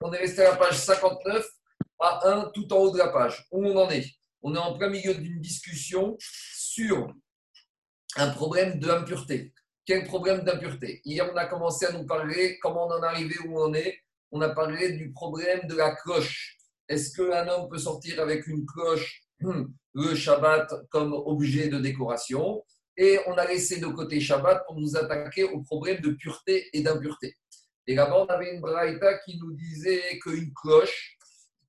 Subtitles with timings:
[0.00, 1.46] on est resté à la page 59
[2.00, 3.46] à 1 tout en haut de la page.
[3.50, 4.06] Où on en est?
[4.42, 7.12] On est en plein milieu d'une discussion sur
[8.16, 9.52] un problème d'impureté.
[9.84, 11.00] Quel problème d'impureté?
[11.04, 13.98] Hier, on a commencé à nous parler comment on en est arrivé où on est.
[14.30, 16.56] On a parlé du problème de la cloche.
[16.88, 19.22] Est-ce qu'un homme peut sortir avec une cloche
[19.94, 22.64] le Shabbat comme objet de décoration?
[22.96, 26.82] Et on a laissé de côté Shabbat pour nous attaquer au problème de pureté et
[26.82, 27.36] d'impureté.
[27.86, 31.16] Et là-bas, on avait une braïta qui nous disait qu'une cloche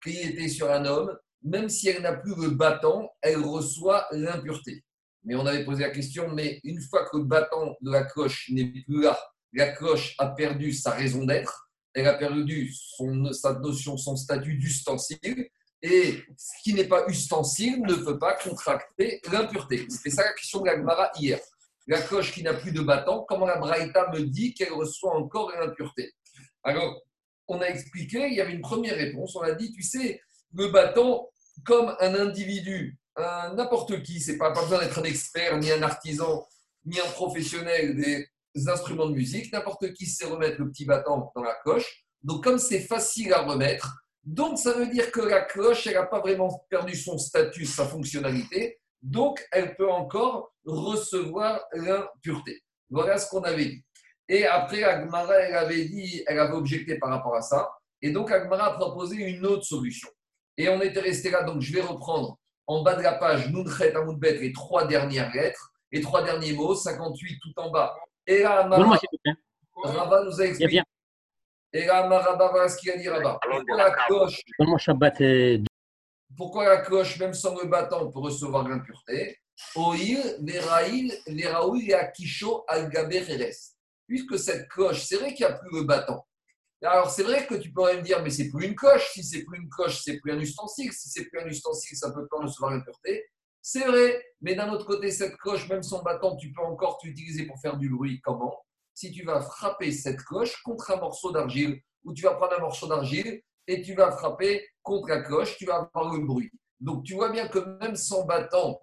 [0.03, 4.83] qui était sur un homme, même si elle n'a plus le bâton, elle reçoit l'impureté.
[5.23, 8.49] Mais on avait posé la question, mais une fois que le bâton de la cloche
[8.49, 9.17] n'est plus là,
[9.53, 14.57] la cloche a perdu sa raison d'être, elle a perdu son, sa notion, son statut
[14.57, 15.49] d'ustensile,
[15.81, 19.85] et ce qui n'est pas ustensile ne peut pas contracter l'impureté.
[19.89, 21.39] C'était ça la question de la Gemara hier.
[21.87, 25.51] La cloche qui n'a plus de bâton, comment la Braïta me dit qu'elle reçoit encore
[25.51, 26.13] l'impureté.
[26.63, 27.01] Alors,
[27.47, 30.21] on a expliqué, il y avait une première réponse, on a dit, tu sais,
[30.53, 31.27] le bâton,
[31.65, 36.47] comme un individu n'importe qui, c'est pas, pas besoin d'être un expert, ni un artisan,
[36.85, 38.27] ni un professionnel des
[38.67, 42.05] instruments de musique, n'importe qui sait remettre le petit bâton dans la cloche.
[42.23, 46.05] Donc comme c'est facile à remettre, donc ça veut dire que la cloche, elle n'a
[46.05, 52.63] pas vraiment perdu son statut, sa fonctionnalité, donc elle peut encore recevoir l'impureté.
[52.89, 53.83] Voilà ce qu'on avait dit.
[54.29, 57.69] Et après, Agmara, elle avait dit, elle avait objecté par rapport à ça.
[58.01, 60.09] Et donc, Agmara a proposé une autre solution.
[60.57, 62.37] Et on était resté là, donc je vais reprendre
[62.67, 66.75] en bas de la page, Nunchet Amoudbet, les trois dernières lettres, les trois derniers mots,
[66.75, 67.93] 58 tout en bas.
[68.25, 68.67] Et là,
[69.83, 70.81] Rava nous a expliqué.
[71.73, 73.39] Et là, Maraba, voilà ce qu'il a dit Rava.
[73.41, 74.41] Pourquoi la cloche
[76.37, 79.37] Pourquoi la cloche, même sans le bâton, peut recevoir l'impureté?
[84.07, 86.19] Puisque cette cloche, c'est vrai qu'il n'y a plus le bâton.
[86.81, 89.11] Alors, c'est vrai que tu pourrais me dire, mais c'est plus une coche.
[89.13, 90.91] Si c'est plus une coche, c'est plus un ustensile.
[90.91, 93.25] Si c'est plus un ustensile, ça peut pas recevoir l'impureté.
[93.61, 97.45] C'est vrai, mais d'un autre côté, cette cloche, même son bâton, tu peux encore l'utiliser
[97.45, 98.19] pour faire du bruit.
[98.21, 98.59] Comment?
[98.93, 102.61] Si tu vas frapper cette cloche contre un morceau d'argile, ou tu vas prendre un
[102.61, 106.51] morceau d'argile et tu vas frapper contre la cloche, tu vas avoir le bruit.
[106.79, 108.77] Donc, tu vois bien que même sans bâton,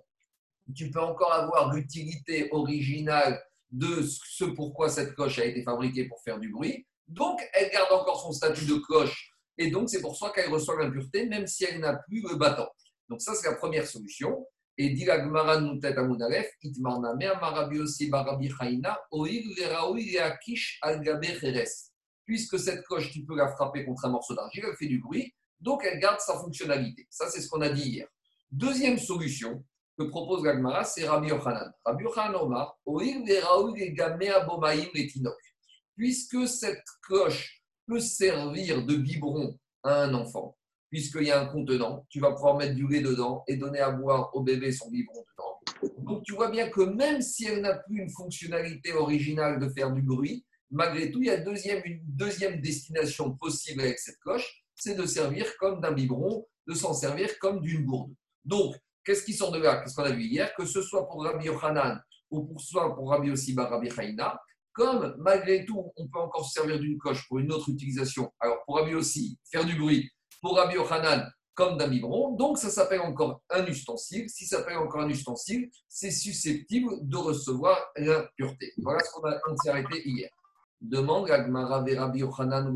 [0.75, 6.21] tu peux encore avoir l'utilité originale de ce pourquoi cette cloche a été fabriquée pour
[6.23, 6.87] faire du bruit.
[7.09, 9.33] Donc, elle garde encore son statut de cloche.
[9.59, 12.67] Et donc, c'est pour ça qu'elle reçoit l'impureté, même si elle n'a plus le bâton.
[13.09, 14.47] Donc, ça, c'est la première solution.
[14.79, 20.79] Et dit la Gemara Noutet Amoudalef, Itmarna Mea Marabi aussi Barabi Chaina, Oil Veraoui Akish
[20.81, 21.03] al
[22.31, 25.35] Puisque cette cloche, tu peux la frapper contre un morceau d'argile, elle fait du bruit,
[25.59, 27.09] donc elle garde sa fonctionnalité.
[27.11, 28.07] Ça, c'est ce qu'on a dit hier.
[28.53, 29.65] Deuxième solution
[29.99, 31.73] que propose la Gemara, c'est Rabbi Yochanan.
[31.85, 32.79] Rabbi Yochanan Omar,
[35.97, 40.57] puisque cette cloche peut servir de biberon à un enfant,
[40.89, 43.91] puisqu'il y a un contenant, tu vas pouvoir mettre du lait dedans et donner à
[43.91, 45.95] boire au bébé son biberon dedans.
[46.05, 49.91] Donc tu vois bien que même si elle n'a plus une fonctionnalité originale de faire
[49.91, 54.95] du bruit, malgré tout, il y a une deuxième destination possible avec cette cloche, c'est
[54.95, 58.15] de servir comme d'un biberon, de s'en servir comme d'une gourde.
[58.45, 59.77] Donc, qu'est-ce qui sort de là?
[59.77, 60.55] Qu'est-ce qu'on a vu hier?
[60.55, 64.41] Que ce soit pour Rabbi Yochanan ou pour, pour Rabbi Osiba, Rabbi Chaïna,
[64.73, 68.59] comme malgré tout, on peut encore se servir d'une coche pour une autre utilisation, alors
[68.65, 70.11] pour Rabbi aussi, faire du bruit,
[70.41, 70.77] pour Rabbi
[71.55, 74.31] comme d'un biberon, donc ça s'appelle encore un ustensile.
[74.31, 78.73] Si ça s'appelle encore un ustensile, c'est susceptible de recevoir l'impureté.
[78.79, 80.31] Voilà ce qu'on a, arrêté hier.
[80.81, 82.73] Demande à Gmara Rabbi Yochanan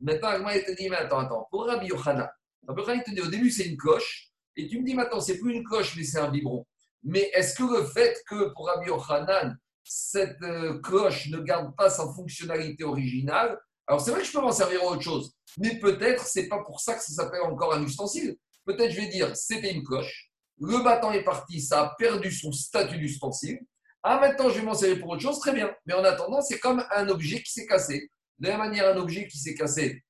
[0.00, 2.28] Maintenant, Agmara te dit, mais attends, attends, pour Rabbi Yochanan,
[2.66, 5.38] Rabbi Yochanan te dit, au début c'est une coche, et tu me dis maintenant, c'est
[5.38, 6.66] plus une coche, mais c'est un biberon.
[7.02, 11.88] Mais est-ce que le fait que pour Rabbi Yochanan, cette euh, cloche ne garde pas
[11.88, 15.78] sa fonctionnalité originale, alors c'est vrai que je peux m'en servir à autre chose, mais
[15.78, 18.36] peut-être c'est pas pour ça que ça s'appelle encore un ustensile.
[18.64, 22.50] Peut-être je vais dire c'était une cloche, le bâton est parti, ça a perdu son
[22.50, 23.60] statut d'ustensile.
[24.02, 25.74] Ah maintenant je vais m'en servir pour autre chose, très bien.
[25.86, 28.10] Mais en attendant, c'est comme un objet qui s'est cassé.
[28.38, 30.04] De la même manière, un objet qui s'est cassé,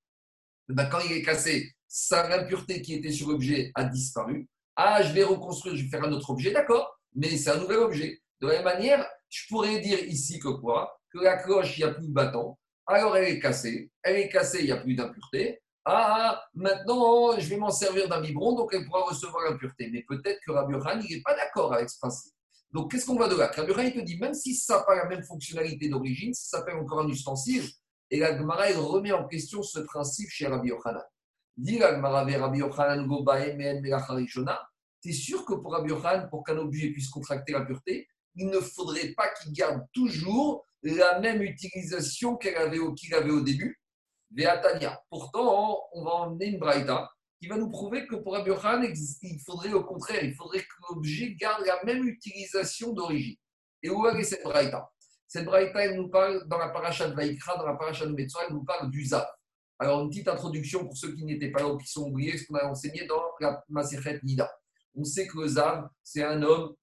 [0.68, 4.48] ben, quand il est cassé, sa impureté qui était sur l'objet a disparu.
[4.74, 7.78] Ah, je vais reconstruire, je vais faire un autre objet, d'accord, mais c'est un nouvel
[7.78, 8.20] objet.
[8.40, 11.00] De la même manière, je pourrais dire ici que quoi?
[11.12, 12.56] Que la cloche, il n'y a plus de bâton.
[12.86, 13.90] Alors elle est cassée.
[14.02, 15.60] Elle est cassée, il n'y a plus d'impureté.
[15.84, 19.88] Ah, maintenant, je vais m'en servir d'un biberon, donc elle pourra recevoir l'impureté.
[19.92, 20.74] Mais peut-être que Rabbi
[21.08, 22.35] il n'est pas d'accord avec ce principe.
[22.72, 24.96] Donc, qu'est-ce qu'on va de là Rabbi il te dit, même si ça n'a pas
[24.96, 27.64] la même fonctionnalité d'origine, ça s'appelle encore un ustensile.
[28.10, 31.02] Et la Gemara, il remet en question ce principe chez Rabbi Yochanan.
[31.56, 33.08] Dit la Rabbi Yochanan,
[35.00, 39.14] c'est sûr que pour Rabbi Yochanan, pour qu'un objet puisse contracter l'impureté, il ne faudrait
[39.16, 42.78] pas qu'il garde toujours la même utilisation qu'il avait,
[43.12, 43.80] avait au début?
[44.30, 45.00] Veatania.
[45.08, 47.10] Pourtant, on va emmener une braïta
[47.40, 48.50] qui va nous prouver que pour Rabbi
[49.22, 53.36] il faudrait au contraire, il faudrait que l'objet garde la même utilisation d'origine.
[53.82, 54.88] Et où est cette braïta?
[55.28, 58.44] Cette braïta, elle nous parle dans la paracha de Vaikra, dans la paracha de Metzora,
[58.48, 59.26] elle nous parle du Zav.
[59.78, 62.46] Alors, une petite introduction pour ceux qui n'étaient pas là ou qui sont oubliés, ce
[62.46, 64.50] qu'on a enseigné dans la Maserhet Nida.
[64.94, 66.74] On sait que le Zav, c'est un homme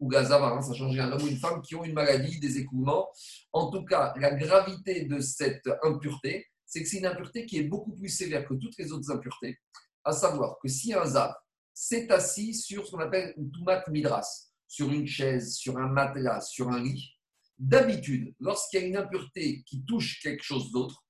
[0.00, 2.58] ou la hein, ça change un homme ou une femme qui ont une maladie, des
[2.58, 3.10] écoulements.
[3.52, 7.64] En tout cas, la gravité de cette impureté, c'est que c'est une impureté qui est
[7.64, 9.58] beaucoup plus sévère que toutes les autres impuretés.
[10.04, 11.34] À savoir que si un Zav
[11.74, 16.42] s'est assis sur ce qu'on appelle une tumat midras, sur une chaise, sur un matelas,
[16.42, 17.12] sur un lit,
[17.58, 21.04] d'habitude, lorsqu'il y a une impureté qui touche quelque chose d'autre,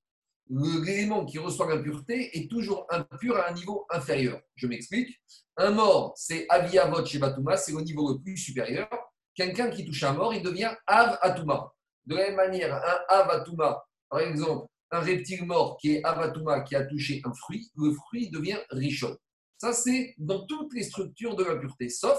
[0.49, 4.41] l'élément qui reçoit l'impureté est toujours impur à un niveau inférieur.
[4.57, 5.21] Je m'explique.
[5.59, 8.89] Un mort, c'est Aviyavot chez Batuma, c'est au niveau le plus supérieur.
[9.35, 11.71] Quelqu'un qui touche un mort, il devient Av Atuma.
[12.07, 16.61] De la même manière, un Av Atuma, par exemple, un reptile mort qui est Avatuma,
[16.61, 19.17] qui a touché un fruit, le fruit devient Rishon.
[19.59, 22.19] Ça, c'est dans toutes les structures de l'impureté, sauf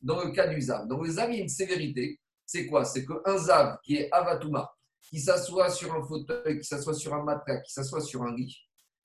[0.00, 0.86] dans le cas du Zav.
[0.88, 2.18] Dans le Zav, il y a une sévérité.
[2.46, 2.84] C'est quoi?
[2.84, 4.70] C'est qu'un Zav qui est Avatuma,
[5.02, 8.56] qui s'assoit sur un fauteuil, qui s'assoit sur un matelas, qui s'assoit sur un lit,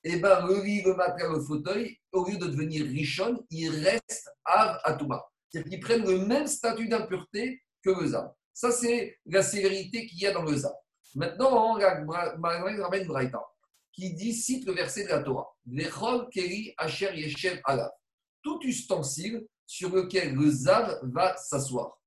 [0.05, 4.29] eh bien le lit, le matelas, le fauteuil, au lieu de devenir Rishon, il reste
[4.45, 5.23] Av Atuma.
[5.49, 8.31] C'est-à-dire qu'ils prennent le même statut d'impureté que le Zav.
[8.53, 10.73] Ça, c'est la sévérité qu'il y a dans le Zav.
[11.15, 13.43] Maintenant, ramène Braïta
[13.91, 15.47] qui dit, cite le verset de la Torah
[16.31, 17.91] Keri Asher Yeshev Alav.
[18.41, 21.97] Tout ustensile sur lequel le Zav va s'asseoir.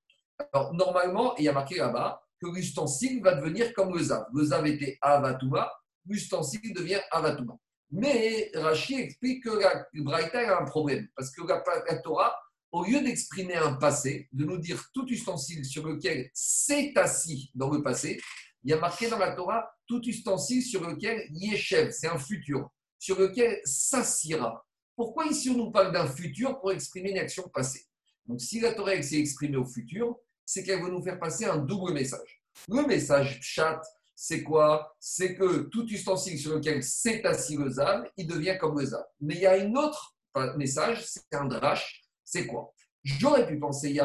[0.53, 4.27] Alors, normalement, il y a marqué là-bas, que l'ustensile va devenir comme le zav.
[4.35, 5.73] Le zav était avatuma,
[6.07, 7.57] l'ustensile devient avatuma.
[7.91, 12.37] Mais Rachi explique que la Braïta a un problème, parce que la, Torah,
[12.73, 17.71] au lieu d'exprimer un passé, de nous dire tout ustensile sur lequel s'est assis dans
[17.71, 18.21] le passé,
[18.67, 22.69] il y a marqué dans la Torah tout ustensile sur lequel Yeshev, c'est un futur,
[22.99, 24.67] sur lequel s'assira.
[24.97, 27.87] Pourquoi ici on nous parle d'un futur pour exprimer une action passée?
[28.25, 31.59] Donc si la Torah s'est exprimée au futur, c'est qu'elle veut nous faire passer un
[31.59, 32.43] double message.
[32.69, 33.81] Le message chat,
[34.17, 34.97] c'est quoi?
[34.99, 39.05] C'est que tout ustensile sur lequel c'est assis le zav, il devient comme le zav.
[39.21, 40.17] Mais il y a un autre
[40.57, 42.73] message, c'est un drash, c'est quoi?
[43.05, 43.97] J'aurais pu penser,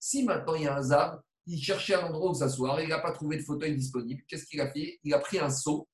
[0.00, 2.98] si maintenant il y a un zav, il cherchait un endroit où s'asseoir, il n'a
[2.98, 5.00] pas trouvé de fauteuil disponible, qu'est-ce qu'il a fait?
[5.02, 5.88] Il a pris un seau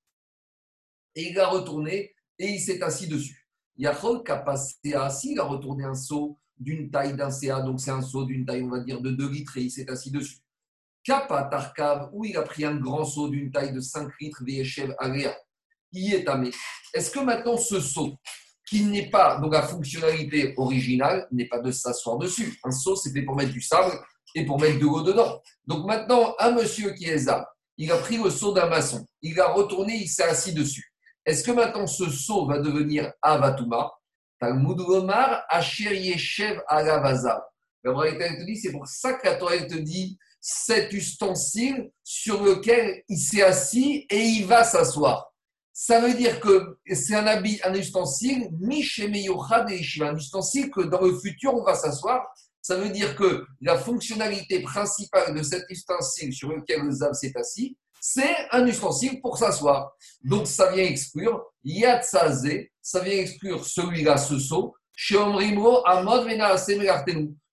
[1.14, 3.48] et il l'a retourné et il s'est assis dessus.
[3.76, 8.24] Yachol assis, il a retourné un seau d'une taille d'un CA, donc c'est un seau
[8.24, 10.38] d'une taille, on va dire, de 2 litres et il s'est assis dessus.
[11.04, 14.92] Kappa Tarkav, où il a pris un grand seau d'une taille de 5 litres, VHF
[14.98, 15.36] Agréa,
[15.92, 16.50] y est amé.
[16.92, 18.16] Est-ce que maintenant ce seau,
[18.66, 22.58] qui n'est pas, donc la fonctionnalité originale, n'est pas de s'asseoir dessus?
[22.64, 23.94] Un seau, c'est fait pour mettre du sable
[24.34, 25.40] et pour mettre de l'eau dedans.
[25.66, 29.38] Donc maintenant, un monsieur qui est là, il a pris le seau d'un maçon, il
[29.40, 30.92] a retourné, il s'est assis dessus.
[31.24, 33.90] Est-ce que maintenant ce seau va devenir Avatuma?
[34.38, 37.46] Talmud Gomar, Asher Agavaza.
[37.82, 43.02] La te dit, c'est pour ça que la Torah te dit cet ustensile sur lequel
[43.08, 45.32] il s'est assis et il va s'asseoir.
[45.72, 51.54] Ça veut dire que c'est un habit, un ustensile, un ustensile que dans le futur
[51.54, 52.26] on va s'asseoir.
[52.64, 57.36] Ça veut dire que la fonctionnalité principale de cet ustensile sur lequel le Zav s'est
[57.36, 59.92] assis, c'est un ustensile pour s'asseoir.
[60.22, 64.74] Donc ça vient exclure Yatsazé, ça vient exclure celui-là, ce saut.
[64.96, 66.26] Chez Omrimro, Amod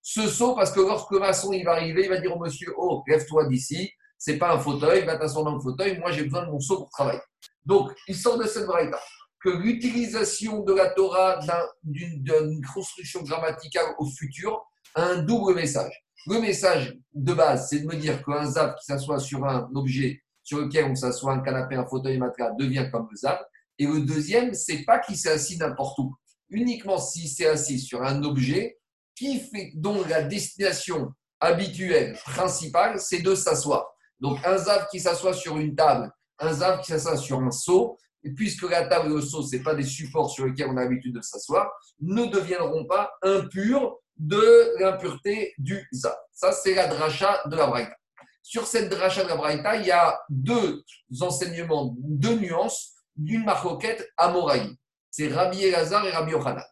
[0.02, 2.74] Ce saut, parce que lorsque le maçon il va arriver, il va dire au monsieur
[2.78, 6.46] Oh, lève-toi d'ici, c'est pas un fauteuil, va t'asseoir dans le fauteuil, moi j'ai besoin
[6.46, 7.20] de mon saut pour travailler.
[7.66, 9.00] Donc, il sort de cette braïta
[9.44, 11.38] que l'utilisation de la Torah
[11.84, 16.04] d'une construction grammaticale au futur un double message.
[16.28, 20.22] Le message de base, c'est de me dire qu'un zap qui s'assoit sur un objet
[20.44, 23.44] sur lequel on s'assoit, un canapé, un fauteuil, un matelas, devient comme le zap.
[23.80, 26.16] Et le deuxième, c'est pas qu'il s'est assis n'importe où.
[26.50, 28.78] Uniquement s'il s'est assis sur un objet
[29.16, 33.88] qui fait, dont la destination habituelle, principale, c'est de s'asseoir.
[34.20, 37.98] Donc un zav qui s'assoit sur une table, un zav qui s'assoit sur un seau,
[38.36, 41.16] puisque la table et le seau, ce pas des supports sur lesquels on a l'habitude
[41.16, 46.16] de s'asseoir, ne deviendront pas impurs de l'impureté du zav.
[46.32, 47.96] Ça, c'est la dracha de la braïta.
[48.44, 50.84] Sur cette dracha de la braïta, il y a deux
[51.22, 54.76] enseignements, deux nuances d'une marcoquette amoraï.
[55.10, 56.64] C'est Rabbi Elazar et Rabbi Yochanan.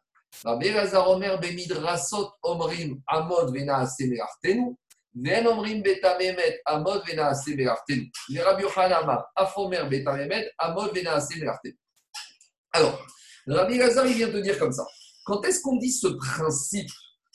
[0.45, 4.75] Rabbi Elazar Omer bemidrasot omrim amod vena semerartenu.
[5.15, 8.11] Ven omrim betamemet amod vena semerartenu.
[8.29, 11.77] Le Rabbi Yochanan afomer betamemet amod vena semerartenu.
[12.73, 13.03] Alors,
[13.47, 14.85] Rabbi Elazar, il vient te dire comme ça.
[15.25, 16.89] Quand est-ce qu'on dit ce principe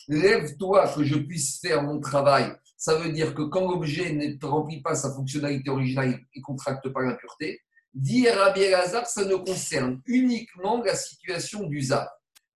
[0.09, 4.83] Lève-toi que je puisse faire mon travail ça veut dire que quand l'objet ne remplit
[4.83, 7.63] pas sa fonctionnalité originale, il ne contracte pas l'impureté.
[7.95, 12.07] Dit Rabbi Elazar, ça ne concerne uniquement la situation du Zav.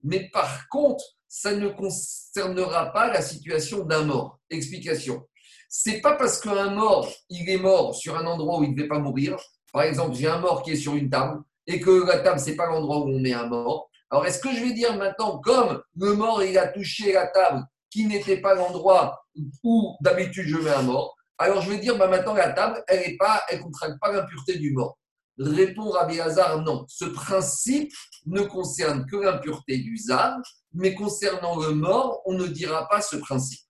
[0.02, 4.38] Mais par contre, ça ne concernera pas la situation d'un mort.
[4.50, 5.26] Explication.
[5.70, 8.88] C'est pas parce qu'un mort, il est mort sur un endroit où il ne devait
[8.88, 9.38] pas mourir.
[9.72, 12.56] Par exemple, j'ai un mort qui est sur une table et que la table, c'est
[12.56, 13.87] pas l'endroit où on met un mort.
[14.10, 17.62] Alors, est-ce que je vais dire maintenant, comme le mort, il a touché la table
[17.90, 19.22] qui n'était pas l'endroit
[19.62, 23.16] où d'habitude je mets un mort, alors je vais dire, bah, maintenant, la table, elle
[23.16, 24.98] ne contracte pas l'impureté du mort.
[25.38, 26.84] Répond Rabbi Hazar, non.
[26.88, 27.92] Ce principe
[28.26, 30.40] ne concerne que l'impureté du Zav,
[30.72, 33.60] mais concernant le mort, on ne dira pas ce principe.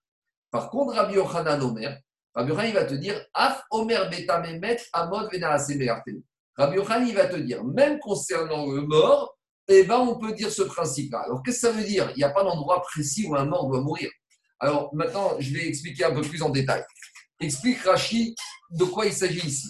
[0.51, 2.01] Par contre, Rabbi Yochanan Omer,
[2.35, 5.29] Rabbi Yochanan, il va te dire, Af Omer Betamemet Amod
[6.57, 9.38] Rabbi Yochanan, il va te dire, même concernant le mort,
[9.69, 11.21] eh ben, on peut dire ce principe-là.
[11.21, 12.11] Alors, qu'est-ce que ça veut dire?
[12.17, 14.11] Il n'y a pas d'endroit précis où un mort doit mourir.
[14.61, 16.83] Alors, maintenant, je vais expliquer un peu plus en détail.
[17.41, 18.35] Explique Rachi
[18.71, 19.69] de quoi il s'agit ici.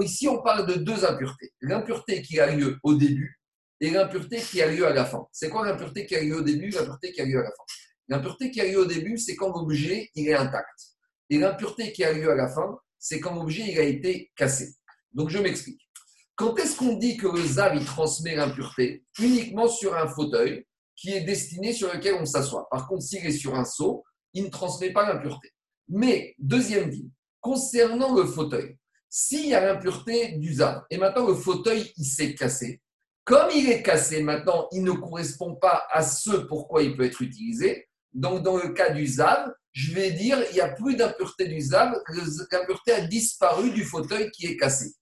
[0.00, 1.52] Ici, on parle de deux impuretés.
[1.60, 3.40] L'impureté qui a lieu au début
[3.80, 5.26] et l'impureté qui a lieu à la fin.
[5.32, 7.64] C'est quoi l'impureté qui a lieu au début l'impureté qui a lieu à la fin?
[8.08, 10.96] L'impureté qui a lieu au début, c'est quand l'objet est intact.
[11.30, 14.74] Et l'impureté qui a lieu à la fin, c'est quand l'objet a été cassé.
[15.12, 15.85] Donc je m'explique.
[16.36, 21.12] Quand est-ce qu'on dit que le ZAV il transmet l'impureté Uniquement sur un fauteuil qui
[21.12, 22.68] est destiné sur lequel on s'assoit?
[22.70, 25.50] Par contre, s'il est sur un seau, il ne transmet pas l'impureté.
[25.88, 28.76] Mais, deuxième dit, concernant le fauteuil,
[29.08, 32.82] s'il y a l'impureté du ZAV, et maintenant le fauteuil il s'est cassé,
[33.24, 37.22] comme il est cassé maintenant, il ne correspond pas à ce pourquoi il peut être
[37.22, 37.88] utilisé.
[38.12, 41.60] Donc, dans le cas du ZAV, je vais dire il n'y a plus d'impureté du
[41.60, 41.94] ZAV,
[42.52, 44.92] l'impureté a disparu du fauteuil qui est cassé.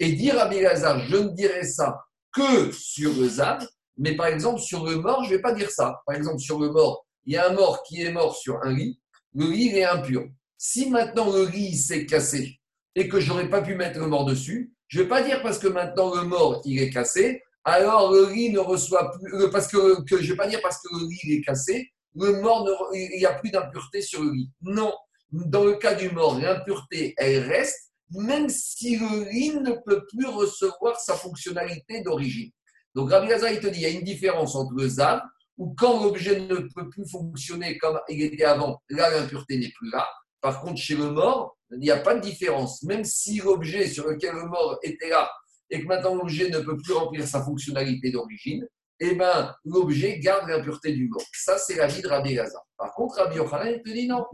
[0.00, 1.98] Et dire à Bélazar, je ne dirai ça
[2.32, 5.70] que sur le ZAV, mais par exemple, sur le mort, je ne vais pas dire
[5.70, 6.00] ça.
[6.06, 8.72] Par exemple, sur le mort, il y a un mort qui est mort sur un
[8.72, 9.00] lit,
[9.34, 10.24] le lit est impur.
[10.56, 12.58] Si maintenant le lit s'est cassé
[12.94, 15.42] et que je n'aurais pas pu mettre le mort dessus, je ne vais pas dire
[15.42, 19.68] parce que maintenant le mort il est cassé, alors le lit ne reçoit plus, parce
[19.68, 22.66] que, que je ne vais pas dire parce que le lit est cassé, le mort
[22.94, 24.50] il n'y a plus d'impureté sur le lit.
[24.62, 24.94] Non,
[25.30, 30.26] dans le cas du mort, l'impureté elle reste, même si le lit ne peut plus
[30.26, 32.50] recevoir sa fonctionnalité d'origine.
[32.94, 35.20] Donc Rabbi Gaza, il te dit, il y a une différence entre le ZAV,
[35.56, 39.90] où quand l'objet ne peut plus fonctionner comme il était avant, là l'impureté n'est plus
[39.90, 40.06] là.
[40.40, 42.82] Par contre, chez le mort, il n'y a pas de différence.
[42.84, 45.30] Même si l'objet sur lequel le mort était là
[45.70, 48.66] et que maintenant l'objet ne peut plus remplir sa fonctionnalité d'origine,
[49.00, 51.22] eh ben, l'objet garde l'impureté du mort.
[51.32, 52.60] Ça, c'est la vie de Rabbi Gaza.
[52.76, 54.24] Par contre, Rabbi Yochanan, il te dit non.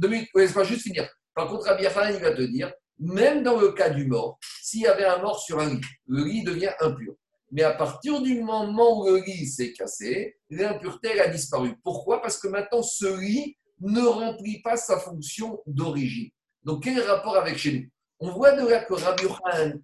[0.00, 0.28] Deux minutes,
[0.64, 1.08] juste finir.
[1.34, 4.80] Par contre, Rabbi Yochanan, il va te dire, même dans le cas du mort, s'il
[4.80, 7.14] y avait un mort sur un lit, le lit devient impur.
[7.52, 11.74] Mais à partir du moment où le lit s'est cassé, l'impureté a disparu.
[11.84, 12.20] Pourquoi?
[12.20, 16.30] Parce que maintenant, ce lit ne remplit pas sa fonction d'origine.
[16.64, 17.88] Donc, quel rapport avec chez nous?
[18.18, 19.24] On voit de là que Rabbi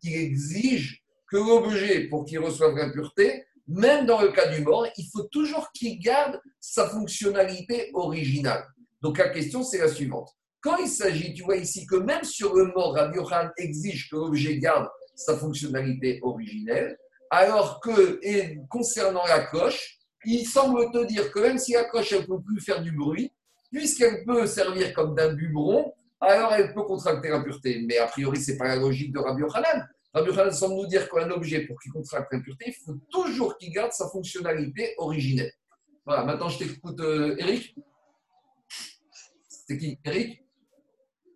[0.02, 5.06] il exige que l'objet, pour qu'il reçoive l'impureté, même dans le cas du mort, il
[5.12, 8.66] faut toujours qu'il garde sa fonctionnalité originale.
[9.00, 10.30] Donc, la question, c'est la suivante.
[10.62, 14.14] Quand il s'agit, tu vois ici que même sur le mort, Rabbi Yochanan exige que
[14.14, 16.96] l'objet garde sa fonctionnalité originelle,
[17.30, 22.12] alors que, et concernant la cloche, il semble te dire que même si la cloche
[22.12, 23.32] ne peut plus faire du bruit,
[23.72, 27.84] puisqu'elle peut servir comme d'un buberon, alors elle peut contracter l'impureté.
[27.88, 29.88] Mais a priori, ce n'est pas la logique de Rabbi Yochanan.
[30.14, 33.72] Rabbi Yochanan semble nous dire qu'un objet, pour qu'il contracte l'impureté, il faut toujours qu'il
[33.72, 35.52] garde sa fonctionnalité originelle.
[36.06, 37.74] Voilà, maintenant je t'écoute, euh, Eric.
[39.48, 40.41] C'est qui Eric?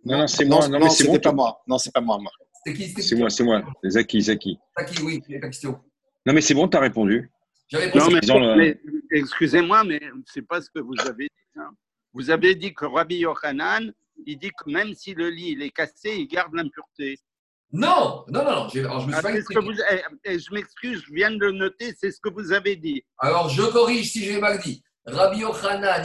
[0.07, 0.69] Non, non, c'est moi.
[0.69, 1.63] Non, non c'est pas moi.
[1.67, 2.19] Non, c'est pas moi.
[2.19, 2.31] moi.
[2.65, 3.63] C'est qui C'est moi, c'est moi.
[3.85, 4.59] Zaki, Zaki.
[4.79, 5.81] Zaki, oui, il ta question.
[6.25, 7.31] Non, mais c'est bon, tu as répondu.
[7.73, 11.61] Non, mais, excusez-moi, mais c'est pas ce que vous avez dit.
[11.61, 11.71] Hein.
[12.13, 13.93] Vous avez dit que Rabbi Yochanan,
[14.25, 17.19] il dit que même si le lit il est cassé, il garde l'impureté.
[17.73, 18.69] Non, non, non, non.
[18.69, 22.13] je me suis ah, pas eh, eh, je m'excuse, je viens de le noter, c'est
[22.13, 23.05] ce que vous avez dit.
[23.19, 24.83] Alors, je corrige si j'ai mal dit.
[25.07, 26.05] Rabbi Yochanan,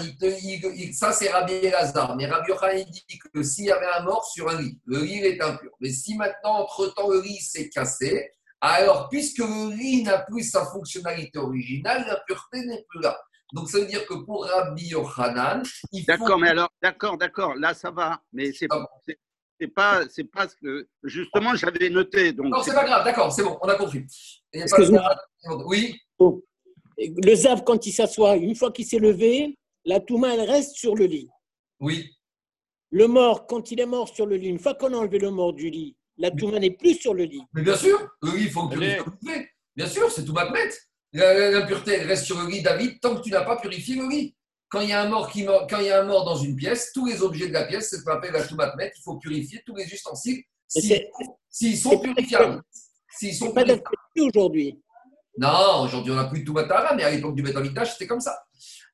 [0.93, 4.23] ça c'est Rabbi Elazar, mais Rabbi Yochanan il dit que s'il y avait un mort
[4.25, 5.71] sur un lit, le lit est impur.
[5.79, 8.29] Mais si maintenant, entre-temps, le lit s'est cassé,
[8.61, 13.19] alors puisque le lit n'a plus sa fonctionnalité originale, l'impureté n'est plus là.
[13.53, 16.05] Donc ça veut dire que pour Rabbi Yochanan, il faut.
[16.07, 18.85] D'accord, mais alors, d'accord, d'accord, là ça va, mais c'est ah
[19.59, 22.33] c'est pas, c'est pas ce que justement j'avais noté.
[22.33, 24.05] Donc non, c'est pas grave, d'accord, c'est bon, on a compris.
[25.65, 25.99] Oui.
[26.19, 26.43] Oh
[27.23, 30.95] le Zav, quand il s'assoit, une fois qu'il s'est levé, la Touma, elle reste sur
[30.95, 31.29] le lit.
[31.79, 32.09] Oui.
[32.91, 35.31] Le mort, quand il est mort sur le lit, une fois qu'on a enlevé le
[35.31, 37.41] mort du lit, la Touma n'est plus sur le lit.
[37.53, 40.69] Mais bien sûr, le lit, il faut que tu le Bien sûr, c'est tout Mahmet.
[41.13, 44.35] L'impureté, elle reste sur le lit, David, tant que tu n'as pas purifié le lit.
[44.69, 46.55] quand il y a un mort, qui quand il y a un mort dans une
[46.55, 49.17] pièce, tous les objets de la pièce, c'est ce qu'on appelle la toumatmet, il faut
[49.17, 50.43] purifier tous les ustensiles.
[50.67, 52.61] S'ils sont purifiables.
[53.09, 53.65] S'ils sont pas
[54.17, 54.79] aujourd'hui.
[55.37, 58.37] Non, aujourd'hui on n'a plus de toumatara, mais à l'époque du Betamitash, c'était comme ça.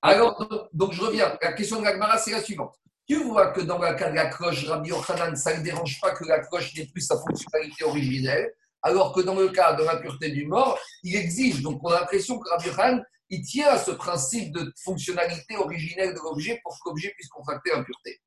[0.01, 1.38] Alors, donc, je reviens.
[1.41, 2.75] La question de la c'est la suivante.
[3.08, 6.12] Tu vois que dans le cas de la cloche, Rabbi Yochanan, ça ne dérange pas
[6.12, 10.29] que la cloche n'ait plus sa fonctionnalité originelle, alors que dans le cas de l'impureté
[10.29, 11.62] du mort, il exige.
[11.62, 16.13] Donc on a l'impression que Rabbi Yochanan, il tient à ce principe de fonctionnalité originelle
[16.13, 18.22] de l'objet pour que l'objet puisse contracter l'impureté.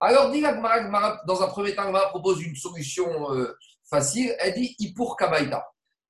[0.00, 3.56] Alors, dit dans un premier temps, Gmara propose une solution euh,
[3.88, 4.34] facile.
[4.38, 5.64] Elle dit Ipur Kabaïta.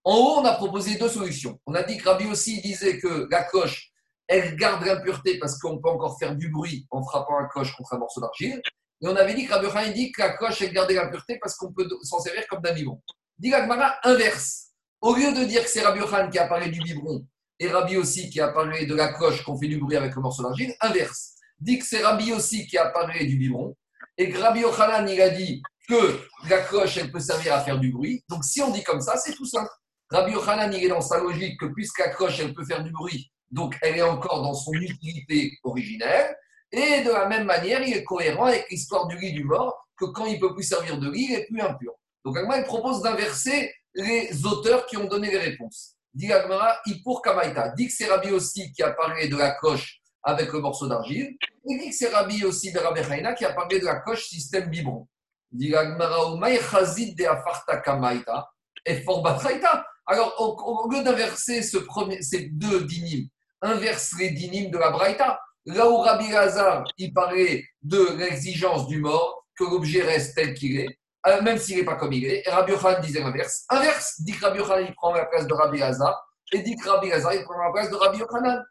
[0.04, 1.58] En haut, on a proposé deux solutions.
[1.66, 3.90] On a dit que Rabbi aussi disait que la cloche,
[4.28, 7.94] elle garde l'impureté parce qu'on peut encore faire du bruit en frappant un cloche contre
[7.94, 8.60] un morceau d'argile.
[9.00, 11.72] Et on avait dit que Rabbi dit que la cloche, elle gardait l'impureté parce qu'on
[11.72, 13.00] peut s'en servir comme d'un biberon.
[13.38, 14.72] Dit Gmara inverse.
[15.00, 17.26] Au lieu de dire que c'est Rabbi qui a parlé du biberon
[17.58, 20.20] et Rabbi aussi qui a parlé de la cloche qu'on fait du bruit avec le
[20.20, 21.34] morceau d'argile, inverse.
[21.60, 23.74] Dit que c'est Rabbi aussi qui a parlé du biberon
[24.18, 27.78] et que Rabbi Yochanan, il a dit que la cloche, elle peut servir à faire
[27.78, 28.22] du bruit.
[28.28, 29.70] Donc si on dit comme ça, c'est tout simple.
[30.10, 32.90] Rabbi Yochanan, il est dans sa logique que puisque la cloche, elle peut faire du
[32.90, 36.36] bruit, donc elle est encore dans son utilité originelle.
[36.72, 40.06] Et de la même manière, il est cohérent avec l'histoire du lit du mort, que
[40.06, 41.92] quand il ne peut plus servir de lit, il est plus impur.
[42.24, 45.94] Donc Agma, il propose d'inverser les auteurs qui ont donné les réponses.
[46.12, 47.70] Dit Agmara, pour Kamaita.
[47.70, 51.36] Dit que c'est Rabbi aussi qui a parlé de la coche avec le morceau d'argile.
[51.68, 53.00] Et dit que c'est Rabbi aussi de Rabbi
[53.36, 55.06] qui a parlé de la coche système biberon.
[55.50, 58.50] Dit Agmara, de Afarta Kamaita
[58.84, 59.86] et Forbatraita.
[60.06, 63.28] Alors, au, lieu d'inverser ces deux dynimes,
[63.62, 65.40] inverse les dynimes de la Braïta.
[65.66, 70.78] Là où Rabbi Lazar, il parlait de l'exigence du mort, que l'objet reste tel qu'il
[70.78, 72.42] est, euh, même s'il n'est pas comme il est.
[72.46, 73.64] Et Rabbi Yochanan disait l'inverse.
[73.70, 77.44] Inverse, dit Rabbi il prend la place de Rabbi Lazar, et dit Rabbi Lazar, il
[77.44, 78.62] prend la place de Rabbi Yochanan.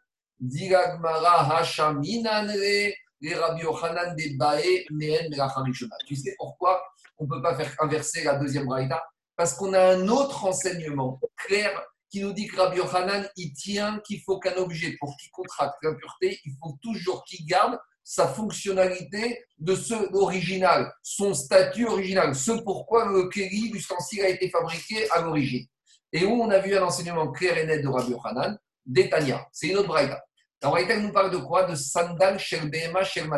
[6.06, 6.84] Tu sais pourquoi
[7.18, 9.02] on ne peut pas faire inverser la deuxième Braïta?
[9.36, 11.70] Parce qu'on a un autre enseignement clair
[12.10, 15.74] qui nous dit que Rabbi Yochanan, il tient qu'il faut qu'un objet, pour qu'il contracte
[15.82, 22.52] l'impureté, il faut toujours qu'il garde sa fonctionnalité de ce original, son statut original, ce
[22.52, 25.66] pourquoi le kéli, l'ustensile, a été fabriqué à l'origine.
[26.12, 29.46] Et où on a vu un enseignement clair et net de Rabbi Yochanan, d'Etania.
[29.52, 30.22] C'est une autre braïda.
[30.62, 31.64] La braïda nous parle de quoi?
[31.64, 32.70] De sandal shel
[33.04, 33.28] shel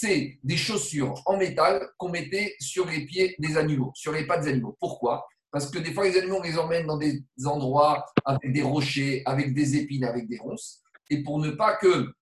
[0.00, 4.42] c'est des chaussures en métal qu'on mettait sur les pieds des animaux, sur les pattes
[4.42, 4.76] des animaux.
[4.78, 5.26] Pourquoi?
[5.50, 9.22] Parce que des fois, les animaux, on les emmène dans des endroits avec des rochers,
[9.24, 10.82] avec des épines, avec des ronces.
[11.08, 12.12] Et pour ne pas que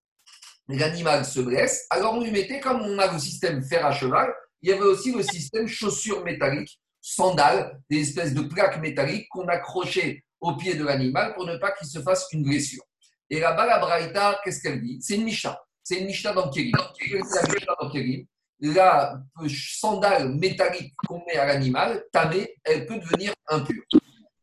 [0.69, 4.33] l'animal se blesse, alors on lui mettait, comme on a le système fer à cheval,
[4.61, 9.47] il y avait aussi le système chaussures métalliques, sandales, des espèces de plaques métalliques qu'on
[9.47, 12.83] accrochait au pied de l'animal pour ne pas qu'il se fasse une blessure.
[13.29, 14.99] Et là-bas, la Braïta, qu'est-ce qu'elle dit?
[15.01, 15.59] C'est une Mishnah.
[15.87, 18.25] C'est une Mishnah dans Kérim.
[18.59, 23.83] La sandale métallique qu'on met à l'animal, tamé, elle peut devenir impure.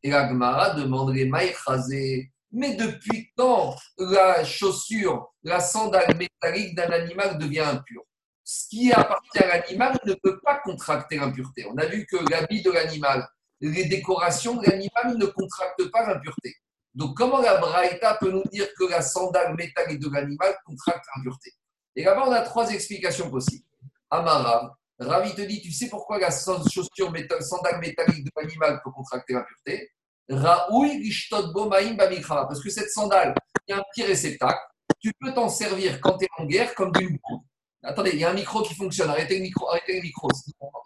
[0.04, 2.30] Et la Gemara demanderait Maïchazé.
[2.52, 8.04] Mais depuis quand la chaussure, la sandale métallique d'un animal devient impure?
[8.44, 11.66] Ce qui appartient à l'animal ne peut pas contracter l'impureté.
[11.68, 13.26] On a vu que l'habit de l'animal,
[13.60, 16.54] les décorations de l'animal ne contractent pas l'impureté.
[16.94, 21.52] Donc, comment la Braïta peut nous dire que la sandale métallique de l'animal contracte l'impureté?
[21.96, 23.64] Et là-bas, on a trois explications possibles.
[24.10, 28.90] Amara, Ravi te dit, tu sais pourquoi la chaussure métal, sandale métallique de l'animal peut
[28.90, 29.90] contracter l'impureté?
[30.28, 33.34] Raoui Parce que cette sandale,
[33.66, 34.60] il y a un petit réceptacle.
[35.00, 37.44] Tu peux t'en servir quand tu es en guerre comme d'une boue.
[37.82, 39.10] Attendez, il y a un micro qui fonctionne.
[39.10, 39.68] Arrêtez le micro.
[39.68, 40.28] Arrêtez le micro.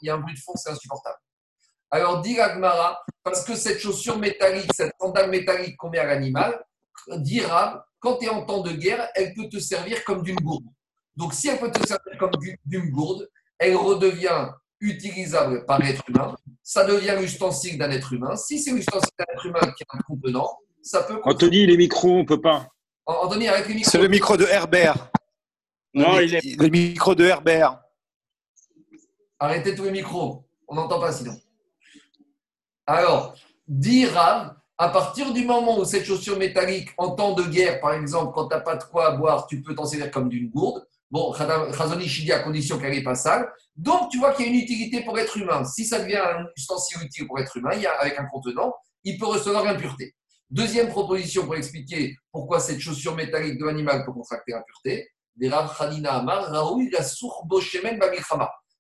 [0.01, 1.19] Il y a un bruit de fond, c'est insupportable.
[1.91, 6.65] Alors, dit Agmara, parce que cette chaussure métallique, cette sandale métallique qu'on met à l'animal,
[7.19, 10.67] dira, quand tu es en temps de guerre, elle peut te servir comme d'une gourde.
[11.15, 12.33] Donc, si elle peut te servir comme
[12.65, 14.49] d'une gourde, elle redevient
[14.81, 16.37] utilisable par l'être humain.
[16.63, 18.37] Ça devient l'ustensile d'un être humain.
[18.37, 21.21] Si c'est l'ustensile d'un être humain qui est un contenant, ça peut.
[21.25, 22.69] Anthony, les micros, on ne peut pas.
[23.07, 23.91] Anthony, avec les micros.
[23.91, 25.11] C'est le micro de Herbert.
[25.95, 27.81] Non, il est le micro de Herbert.
[29.39, 30.47] Arrêtez tous les micros.
[30.69, 31.37] On n'entend pas sinon.
[32.87, 33.35] Alors,
[33.67, 34.07] dit
[34.79, 38.49] à partir du moment où cette chaussure métallique, en temps de guerre, par exemple, quand
[38.49, 40.87] tu n'as pas de quoi boire, tu peux t'en servir comme d'une gourde.
[41.11, 43.51] Bon, Razoni dit à condition qu'elle n'est pas sale.
[43.75, 45.65] Donc, tu vois qu'il y a une utilité pour être humain.
[45.65, 48.75] Si ça devient un ustensile utile pour être humain, il y a, avec un contenant,
[49.03, 50.15] il peut recevoir l'impureté.
[50.51, 55.09] Deuxième proposition pour expliquer pourquoi cette chaussure métallique de l'animal peut contracter l'impureté.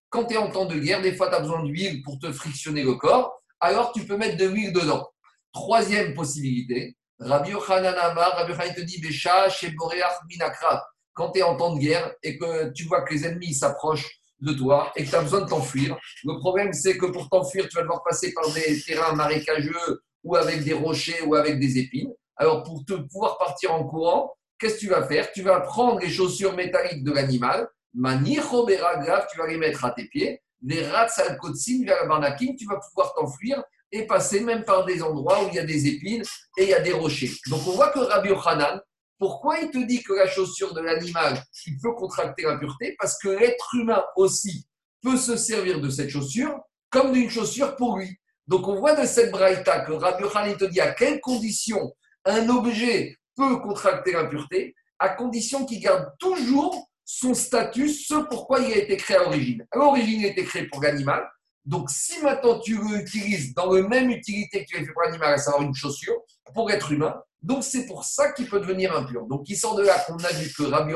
[0.08, 2.30] Quand tu es en temps de guerre, des fois tu as besoin d'huile pour te
[2.32, 5.08] frictionner le corps alors tu peux mettre de l'huile dedans.
[5.52, 10.84] Troisième possibilité, Rabbi Yochanan Rabbi Yochanan te dit Bécha, Sheboreach Minakrat.
[11.14, 14.20] quand tu es en temps de guerre et que tu vois que les ennemis s'approchent
[14.40, 15.96] de toi et que tu as besoin de t'enfuir.
[16.24, 20.36] Le problème, c'est que pour t'enfuir, tu vas devoir passer par des terrains marécageux ou
[20.36, 22.12] avec des rochers ou avec des épines.
[22.36, 25.32] Alors, pour te pouvoir partir en courant, qu'est-ce que tu vas faire?
[25.32, 30.04] Tu vas prendre les chaussures métalliques de l'animal, grave, tu vas les mettre à tes
[30.04, 35.00] pieds, les rats salkotsin vers la tu vas pouvoir t'enfuir et passer même par des
[35.00, 36.24] endroits où il y a des épines
[36.58, 37.30] et il y a des rochers.
[37.48, 38.80] Donc, on voit que Rabbi Yochanan,
[39.18, 43.28] pourquoi il te dit que la chaussure de l'animal, il peut contracter l'impureté Parce que
[43.28, 44.66] l'être humain aussi
[45.02, 46.58] peut se servir de cette chaussure
[46.90, 48.18] comme d'une chaussure pour lui.
[48.48, 52.48] Donc on voit de cette braïta que Rabbi Khan te dit à quelles conditions un
[52.48, 58.78] objet peut contracter l'impureté, à condition qu'il garde toujours son statut, ce pourquoi il a
[58.78, 59.64] été créé à l'origine.
[59.70, 61.24] À l'origine, il a été créé pour l'animal.
[61.64, 65.34] Donc si maintenant tu l'utilises dans la même utilité que tu as fait pour l'animal,
[65.34, 66.16] à savoir une chaussure,
[66.52, 69.26] pour être humain, donc c'est pour ça qu'il peut devenir impur.
[69.26, 70.92] Donc il sort de là qu'on a vu que Rabbi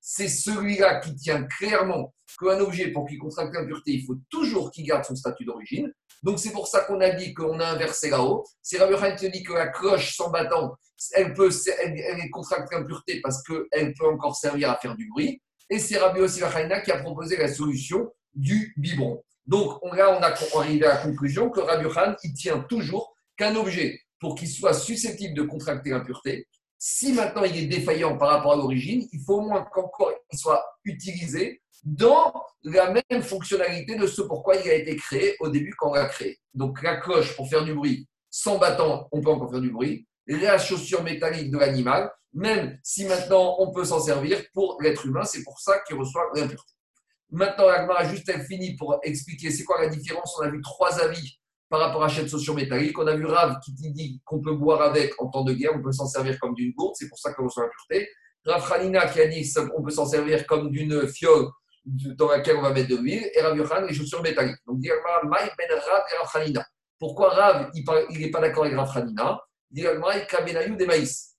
[0.00, 4.86] c'est celui-là qui tient clairement qu'un objet, pour qu'il contracte l'impureté, il faut toujours qu'il
[4.86, 5.92] garde son statut d'origine.
[6.22, 8.44] Donc c'est pour ça qu'on a dit qu'on a inversé là-haut.
[8.62, 10.74] C'est Rabbi qui dit que la cloche sans battant,
[11.14, 15.40] elle peut elle, contracte l'impureté parce qu'elle peut encore servir à faire du bruit.
[15.70, 16.40] Et c'est Rabbi Yossi
[16.84, 19.22] qui a proposé la solution du biberon.
[19.46, 23.54] Donc là, on a arrivé à la conclusion que Rabbi Yochanan, il tient toujours qu'un
[23.56, 26.46] objet pour qu'il soit susceptible de contracter l'impureté.
[26.78, 30.38] Si maintenant il est défaillant par rapport à l'origine, il faut au moins qu'encore il
[30.38, 35.74] soit utilisé dans la même fonctionnalité de ce pourquoi il a été créé au début
[35.76, 36.38] quand on l'a créé.
[36.54, 40.06] Donc la cloche pour faire du bruit, sans battant, on peut encore faire du bruit.
[40.26, 45.24] La chaussure métallique de l'animal, même si maintenant on peut s'en servir pour l'être humain,
[45.24, 46.72] c'est pour ça qu'il reçoit l'impureté.
[47.30, 50.34] Maintenant, a juste elle fini pour expliquer c'est quoi la différence.
[50.38, 51.38] On a vu trois avis
[51.68, 52.98] par rapport à cette chaussure métallique.
[52.98, 55.82] On a vu Rav qui dit qu'on peut boire avec en temps de guerre, on
[55.82, 58.08] peut s'en servir comme d'une gourde, c'est pour ça qu'on reçoit l'impureté.
[58.46, 61.48] Rav Khalina qui a dit qu'on peut s'en servir comme d'une fiole
[61.84, 64.58] dans laquelle on va mettre de l'huile, et Rav Yochan, les chaussures métalliques.
[64.66, 66.64] Donc, ben Rav et Rav.
[66.98, 69.40] Pourquoi Rav, il n'est pas d'accord avec Rav Khalina
[70.28, 71.36] Kabenayou des maïs.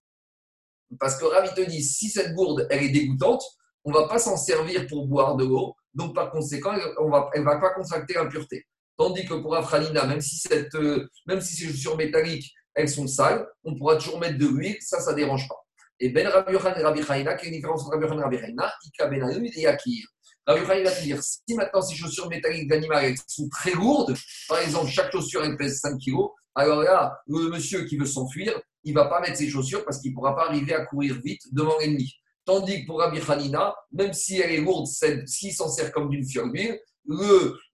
[0.99, 3.43] Parce que Rav, il te dit, si cette gourde, elle est dégoûtante,
[3.83, 7.45] on ne va pas s'en servir pour boire de l'eau, donc par conséquent, elle ne
[7.45, 8.65] va pas contracter l'impureté.
[8.99, 13.07] Tandis que pour Afralina, même si, cette, euh, même si ces chaussures métalliques, elles sont
[13.07, 15.55] sales, on pourra toujours mettre de l'huile, ça, ça ne dérange pas.
[16.01, 18.37] Et Ben Rabbi Yochan et Rabbi quelle est la différence entre Rabbi Yochan et Rabbi
[18.39, 18.73] Chaina?
[18.85, 20.05] Ika Ben et Yakir.
[20.45, 24.13] Rabbi Chaina va te dire, si maintenant ces chaussures métalliques d'animal sont très lourdes,
[24.49, 26.17] par exemple, chaque chaussure elle pèse 5 kg,
[26.55, 30.01] alors là, le monsieur qui veut s'enfuir, il ne va pas mettre ses chaussures parce
[30.01, 32.13] qu'il ne pourra pas arriver à courir vite devant l'ennemi.
[32.43, 34.87] Tandis que pour Rabbi Hanina, même si elle est lourde,
[35.25, 36.51] s'il s'en sert comme d'une fiole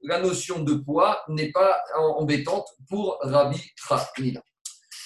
[0.01, 1.81] la notion de poids n'est pas
[2.17, 3.61] embêtante pour Rabbi
[4.17, 4.41] Hanina.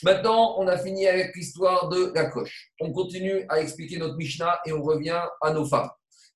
[0.03, 2.71] Maintenant, on a fini avec l'histoire de la coche.
[2.79, 5.89] On continue à expliquer notre Mishnah et on revient à nos femmes.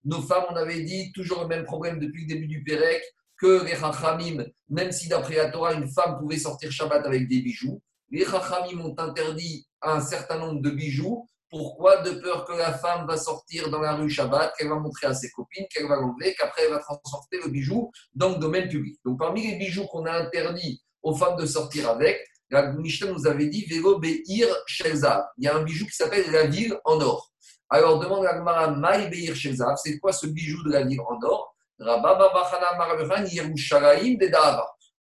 [0.04, 3.02] Nos femmes, on avait dit toujours le même problème depuis le début du Pérec,
[3.38, 7.42] que les Chachamim, même si d'après la Torah, une femme pouvait sortir Shabbat avec des
[7.42, 12.74] bijoux, les Chachamim ont interdit un certain nombre de bijoux pourquoi De peur que la
[12.74, 15.98] femme va sortir dans la rue Shabbat, qu'elle va montrer à ses copines, qu'elle va
[15.98, 19.00] l'enlever, qu'après elle va transporter le bijou dans le domaine public?
[19.06, 23.28] Donc parmi les bijoux qu'on a interdit aux femmes de sortir avec, la Mishnah nous
[23.28, 25.26] avait dit Vélo Beir Shelzav.
[25.38, 27.32] Il y a un bijou qui s'appelle la ville en or.
[27.70, 29.36] Alors demande à Gmara Maï Beir
[29.78, 31.54] c'est quoi ce bijou de la ville en or?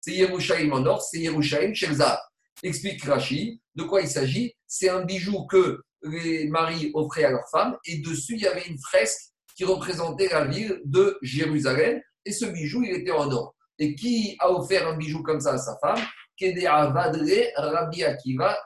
[0.01, 2.19] C'est Yerushalayim en or, c'est Yerushalayim Shelzav.
[2.65, 7.49] Explique Rashi, de quoi il s'agit C'est un bijou que les maris offraient à leurs
[7.51, 12.33] femmes, et dessus, il y avait une fresque qui représentait la ville de Jérusalem, et
[12.33, 13.55] ce bijou, il était en or.
[13.79, 16.01] Et qui a offert un bijou comme ça à sa femme?
[17.57, 18.59] Rabbi Akiva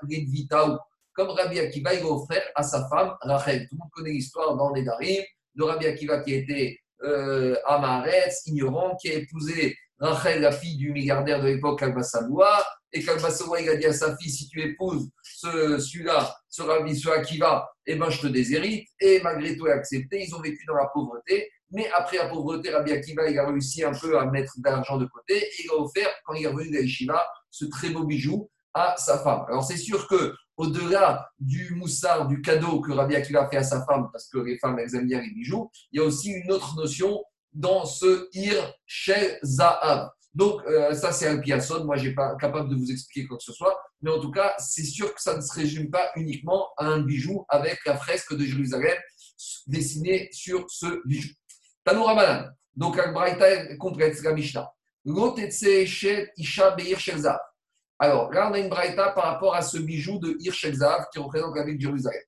[1.12, 3.66] Comme Rabbi Akiva, il a offert à sa femme Rachel.
[3.68, 5.23] Tout le monde connaît l'histoire dans les Darim
[5.55, 7.57] de Rabbi Akiva qui était euh,
[8.47, 12.64] ignorant, qui a épousé Rachel, la fille du milliardaire de l'époque, Al-Bassaboua,
[12.95, 16.97] et qu'Al-Bassaboua, il a dit à sa fille, si tu épouses ce, celui-là, ce Rabbi,
[16.97, 18.89] ce Akiva, eh ben, je te déshérite.
[19.01, 20.25] Et malgré tout, il a accepté.
[20.25, 21.51] Ils ont vécu dans la pauvreté.
[21.73, 24.97] Mais après la pauvreté, Rabbi Akiva, il a réussi un peu à mettre de l'argent
[24.97, 25.37] de côté.
[25.37, 29.19] Et il a offert, quand il est revenu d'Aïshiva, ce très beau bijou à sa
[29.19, 29.45] femme.
[29.49, 33.85] Alors, c'est sûr que au-delà du moussard, du cadeau que Rabbi Akiva fait à sa
[33.85, 36.53] femme, parce que les femmes, elles aiment bien les bijoux, il y a aussi une
[36.53, 39.41] autre notion dans ce Ir Shel.
[40.35, 41.85] Donc, euh, ça, c'est un piasson.
[41.85, 43.81] Moi, je n'ai pas capable de vous expliquer quoi que ce soit.
[44.03, 47.01] Mais en tout cas, c'est sûr que ça ne se résume pas uniquement à un
[47.01, 48.97] bijou avec la fresque de Jérusalem
[49.66, 51.31] dessinée sur ce bijou.
[51.85, 54.70] Tanoura Donc, Al-Braïta complète la Mishnah.
[57.99, 60.77] Alors, là, on a une braïta par rapport à ce bijou de Hirshel
[61.12, 62.23] qui représente la ville de Jérusalem.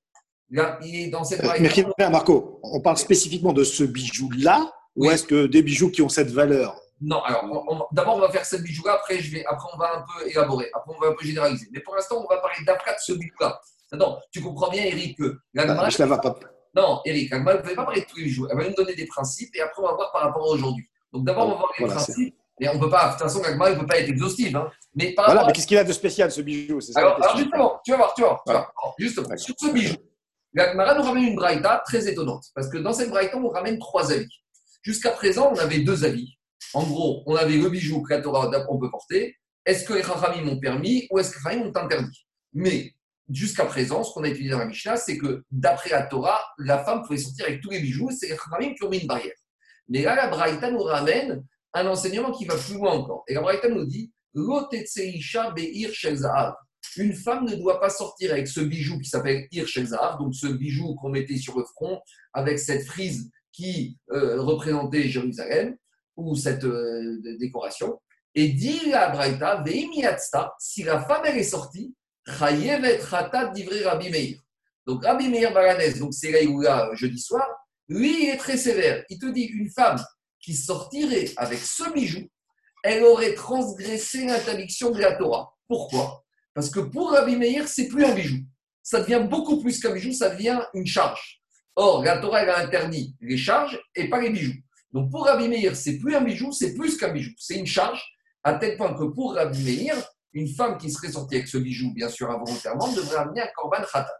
[1.11, 5.61] dans cette euh, Mais Marco, on parle spécifiquement de ce bijou-là ou est-ce que des
[5.61, 9.31] bijoux qui ont cette valeur Non, alors d'abord on va faire ce bijou-là, après, je
[9.31, 11.67] vais, après on va un peu élaborer, après on va un peu généraliser.
[11.71, 13.59] Mais pour l'instant, on va parler d'après de ce bijou-là.
[13.93, 16.39] Non, tu comprends bien, Eric, que ah, pas.
[16.75, 18.47] Non, Eric, elle ne va pas parler de tous les bijoux.
[18.49, 20.85] Elle va nous donner des principes et après on va voir par rapport à aujourd'hui.
[21.13, 22.35] Donc d'abord, on va voir les principes.
[22.59, 24.53] Mais on peut pas, de toute façon, Gagma, ne peut pas être exhaustif.
[24.55, 24.69] Hein.
[24.95, 26.79] Mais voilà, mais qu'est-ce qu'il a de spécial, ce bijou?
[26.95, 28.73] Alors, alors, justement, tu vas voir, tu vas voir.
[28.97, 29.95] Justement, sur ce bijou,
[30.55, 32.45] Gagmara nous ramène une braïta très étonnante.
[32.55, 34.27] Parce que dans cette braïta, on ramène trois avis.
[34.81, 36.36] Jusqu'à présent, on avait deux avis.
[36.73, 39.35] En gros, on avait le bijou que la Torah on peut porter.
[39.65, 42.27] Est-ce que les Chachamim m'ont permis ou est-ce que les Chachamim m'ont interdit?
[42.53, 42.93] Mais
[43.29, 46.83] jusqu'à présent, ce qu'on a étudié dans la Mishnah, c'est que d'après la Torah, la
[46.83, 48.09] femme pouvait sortir avec tous les bijoux.
[48.11, 49.35] C'est les Chachamim qui ont mis une barrière.
[49.89, 51.43] Mais là, la braïta nous ramène
[51.73, 53.23] un enseignement qui va plus loin encore.
[53.27, 54.11] Et la Braïta nous dit
[56.97, 59.65] une femme ne doit pas sortir avec ce bijou qui s'appelle Ir
[60.19, 61.99] donc ce bijou qu'on mettait sur le front
[62.33, 65.75] avec cette frise qui euh, représentait Jérusalem,
[66.17, 68.01] ou cette euh, décoration.
[68.35, 69.63] Et dit la Braïta,
[70.59, 71.95] si la femme elle est sortie,
[72.27, 72.67] Rabbi
[74.09, 74.39] Meir.
[74.85, 77.47] Donc Rabbi Meir Balanès, donc c'est là jeudi soir,
[77.87, 79.03] lui il est très sévère.
[79.09, 79.97] Il te dit une femme
[80.39, 82.27] qui sortirait avec ce bijou,
[82.83, 85.53] elle aurait transgressé l'interdiction de la Torah.
[85.67, 86.23] Pourquoi?
[86.53, 88.37] Parce que pour Rabbi Meir, c'est plus un bijou.
[88.83, 91.41] Ça devient beaucoup plus qu'un bijou, ça devient une charge.
[91.75, 94.55] Or, la Torah, elle a interdit les charges et pas les bijoux.
[94.91, 97.31] Donc pour Rabbi Meir, c'est plus un bijou, c'est plus qu'un bijou.
[97.37, 98.01] C'est une charge,
[98.43, 99.95] à tel point que pour Rabbi Meir,
[100.33, 103.83] une femme qui serait sortie avec ce bijou, bien sûr involontairement, devrait amener un korban
[103.91, 104.13] khatat.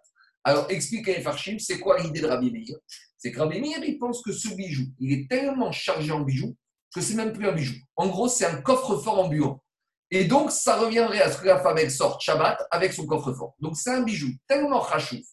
[0.43, 2.77] Alors, expliquez les Farshim, c'est quoi l'idée de Rabbi Meir?
[3.17, 6.55] C'est que Rabbi Meir, il pense que ce bijou, il est tellement chargé en bijoux
[6.93, 7.75] que c'est même plus un bijou.
[7.95, 9.61] En gros, c'est un coffre-fort en.
[10.09, 13.55] Et donc, ça reviendrait à ce que la femme, elle sorte Shabbat avec son coffre-fort.
[13.59, 15.25] Donc, c'est un bijou tellement rachouf,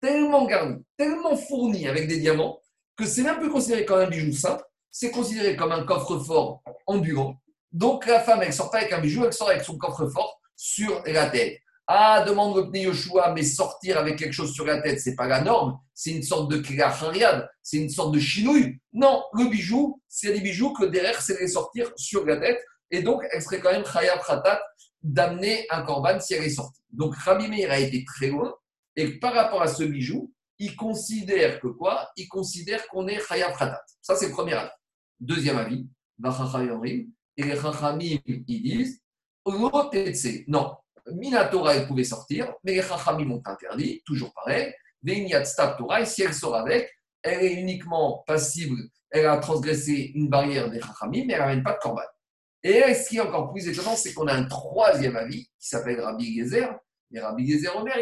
[0.00, 2.60] tellement garni, tellement fourni avec des diamants,
[2.96, 4.64] que c'est même plus considéré comme un bijou simple,
[4.98, 7.38] c'est considéré comme un coffre-fort en buant.
[7.70, 11.02] Donc, la femme, elle sort pas avec un bijou, elle sort avec son coffre-fort sur
[11.04, 11.58] la tête.
[11.86, 15.42] Ah, demande le Yoshua, mais sortir avec quelque chose sur la tête, c'est pas la
[15.42, 15.78] norme.
[15.92, 18.78] C'est une sorte de klachariad, c'est une sorte de chinouille.
[18.94, 22.58] Non, le bijou, c'est des bijoux que derrière, c'est les sortir sur la tête.
[22.90, 24.62] Et donc, elle serait quand même chayab khatat
[25.02, 26.80] d'amener un korban si elle est sortie.
[26.90, 28.54] Donc, Rabbi Meir a été très loin.
[28.96, 32.08] Et par rapport à ce bijou, il considère que quoi?
[32.16, 33.82] Il considère qu'on est chayab khatat.
[34.00, 34.70] Ça, c'est le premier avis.
[35.18, 35.88] Deuxième avis,
[37.38, 39.02] et les chachamim, ils disent,
[40.48, 40.76] non,
[41.12, 44.74] Minatora, elle pouvait sortir, mais les Chachamim ont interdit, toujours pareil.
[45.02, 46.90] Veignat Stab Torah, si elle sort avec,
[47.22, 48.76] elle est uniquement passible,
[49.10, 52.02] elle a transgressé une barrière des Chachamim, mais elle n'amène pas de corban.
[52.62, 56.00] Et ce qui est encore plus étonnant, c'est qu'on a un troisième avis qui s'appelle
[56.00, 56.74] Rabbi Gezer.
[57.12, 57.96] Et Rabbi Gezer Omer,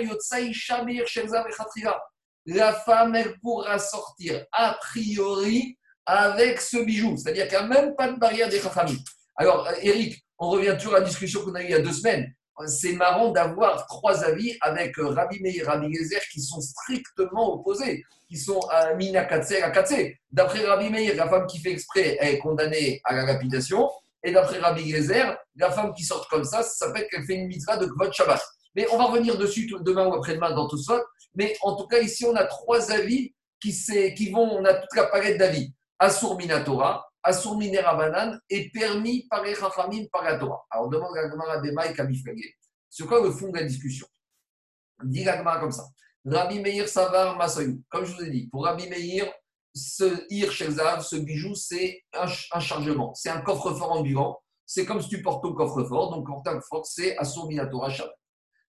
[2.47, 7.17] La femme, elle pourra sortir a priori avec ce bijou.
[7.17, 8.97] C'est-à-dire qu'il n'y a même pas de barrière des Chachamim.
[9.37, 11.93] Alors, Eric, on revient toujours à la discussion qu'on a eue il y a deux
[11.93, 12.33] semaines
[12.67, 17.55] c'est marrant d'avoir trois avis avec euh, Rabbi Meir et Rabbi Gezer qui sont strictement
[17.55, 19.95] opposés, qui sont à Mina Katse à Katse.
[20.31, 23.91] D'après Rabbi Meir, la femme qui fait exprès est condamnée à la lapidation.
[24.23, 27.49] Et d'après Rabbi Gezer, la femme qui sort comme ça, ça s'appelle qu'elle fait une
[27.49, 28.41] mitzvah de Kvod Shabbat.
[28.75, 31.03] Mais on va revenir dessus demain ou après-demain dans tout ça.
[31.35, 33.73] Mais en tout cas, ici, on a trois avis qui,
[34.17, 35.73] qui vont, on a toute la palette d'avis.
[35.99, 37.99] Asur Minatora, Asur Minera
[38.51, 39.55] est permis par les
[40.13, 40.67] par la Torah.
[40.71, 42.55] Alors, demande à Gemara Dema et Kamiflagé.
[42.91, 44.07] C'est quoi le fond de la discussion?
[45.03, 45.85] Dit la comme ça.
[46.25, 47.83] Rabbi Meir Savar Masoyou.
[47.89, 49.33] Comme je vous ai dit, pour Rabbi Meir,
[49.75, 52.27] ce Ir Shelzav, ce bijou, c'est un,
[52.61, 53.15] chargement.
[53.15, 54.39] C'est un coffre-fort ambulant.
[54.67, 56.11] C'est comme si tu portes ton coffre-fort.
[56.11, 57.89] Donc, en tant que fort, c'est Asur Minatora.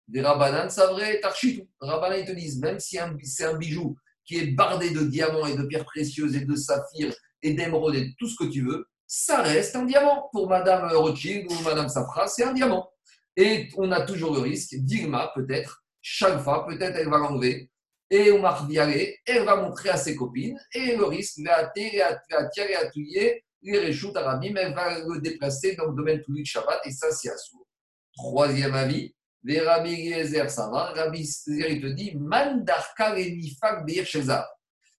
[0.06, 1.68] Des Rabbanan, c'est vrai, Tarchitou.
[1.80, 5.56] Rabbanan, ils te disent, même si c'est un bijou qui est bardé de diamants et
[5.56, 9.42] de pierres précieuses et de saphirs et d'émeraude et tout ce que tu veux, ça
[9.42, 10.28] reste un diamant.
[10.32, 12.88] Pour Madame Rothschild ou Madame Safra, c'est un diamant.
[13.36, 17.70] Et on a toujours le risque, Digma peut-être, chaque fois, peut-être elle va l'enlever,
[18.10, 22.74] et Omar Diaré, elle va montrer à ses copines, et le risque va attirer, attirer,
[22.74, 27.10] attirer les Réchoutes Arabim, elle va le déplacer dans le domaine public Shabbat, et ça
[27.10, 27.66] c'est Assour.
[28.14, 30.12] Troisième avis, les Rabbi
[30.48, 34.46] ça va, Rabbi Gezer, il te dit, Mandarka Nifak Beir Shezar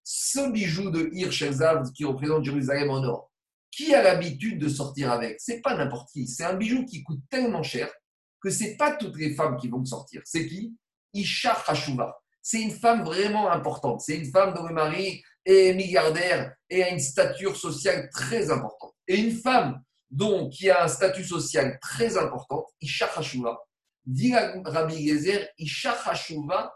[0.05, 3.31] ce bijou de Hirshezab qui représente Jérusalem en or,
[3.71, 5.37] qui a l'habitude de sortir avec?
[5.39, 6.27] C'est pas n'importe qui.
[6.27, 7.91] C'est un bijou qui coûte tellement cher
[8.39, 10.21] que c'est pas toutes les femmes qui vont sortir.
[10.23, 10.75] C'est qui?
[11.11, 12.15] Isha Hashuva.
[12.41, 14.01] C'est une femme vraiment importante.
[14.01, 18.93] C'est une femme dont le mari est milliardaire et a une stature sociale très importante.
[19.07, 19.81] Et une femme
[20.11, 23.57] donc, qui a un statut social très important, Isha Hashuva,
[24.05, 26.73] dit Rabbi Gezer, Isha Hashuva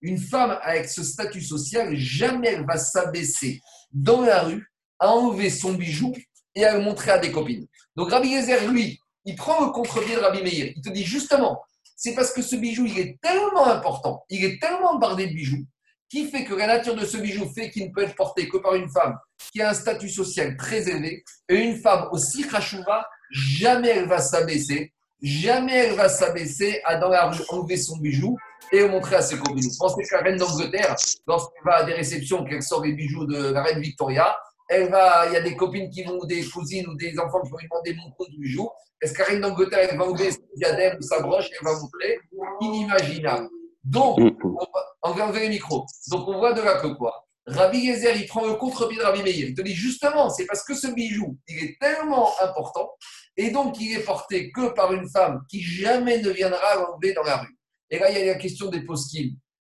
[0.00, 3.60] Une femme avec ce statut social, jamais elle va s'abaisser
[3.92, 4.66] dans la rue
[4.98, 6.12] à enlever son bijou
[6.54, 7.66] et à le montrer à des copines.
[7.96, 10.72] Donc Rabbi Yezer, lui, il prend le contre-pied de Rabbi Meir.
[10.74, 11.60] Il te dit justement,
[11.96, 15.64] c'est parce que ce bijou, il est tellement important, il est tellement bardé de bijoux,
[16.08, 18.58] qui fait que la nature de ce bijou fait qu'il ne peut être porté que
[18.58, 19.16] par une femme
[19.52, 24.20] qui a un statut social très élevé, et une femme aussi khashouva, jamais elle va
[24.20, 24.92] s'abaisser,
[25.22, 28.36] jamais elle va s'abaisser à dans la rue enlever son bijou
[28.72, 29.68] et montrer à ses copines.
[29.68, 30.94] Vous pensez que la reine d'Angleterre,
[31.26, 34.36] lorsqu'elle va à des réceptions, qu'elle sort les bijoux de la reine Victoria,
[34.68, 37.40] elle va, il y a des copines qui vont, ou des cousines ou des enfants
[37.40, 38.68] qui vont lui demander mon compte du bijou.
[39.00, 42.18] Est-ce qu'à reine d'Angleterre, va ouvrir son diadème ou sa broche et elle va montrer
[42.60, 43.48] Inimaginable.
[43.88, 44.56] Donc, mm.
[45.02, 45.86] on va enlever les micros.
[46.10, 47.28] Donc, on voit de là que quoi?
[47.48, 49.48] Rabbi Yezer, il prend le contre-pied de Rabbi Meir.
[49.48, 52.90] Il te dit justement, c'est parce que ce bijou, il est tellement important
[53.36, 57.22] et donc il est porté que par une femme qui jamais ne viendra l'enlever dans
[57.22, 57.56] la rue.
[57.90, 59.16] Et là, il y a la question des post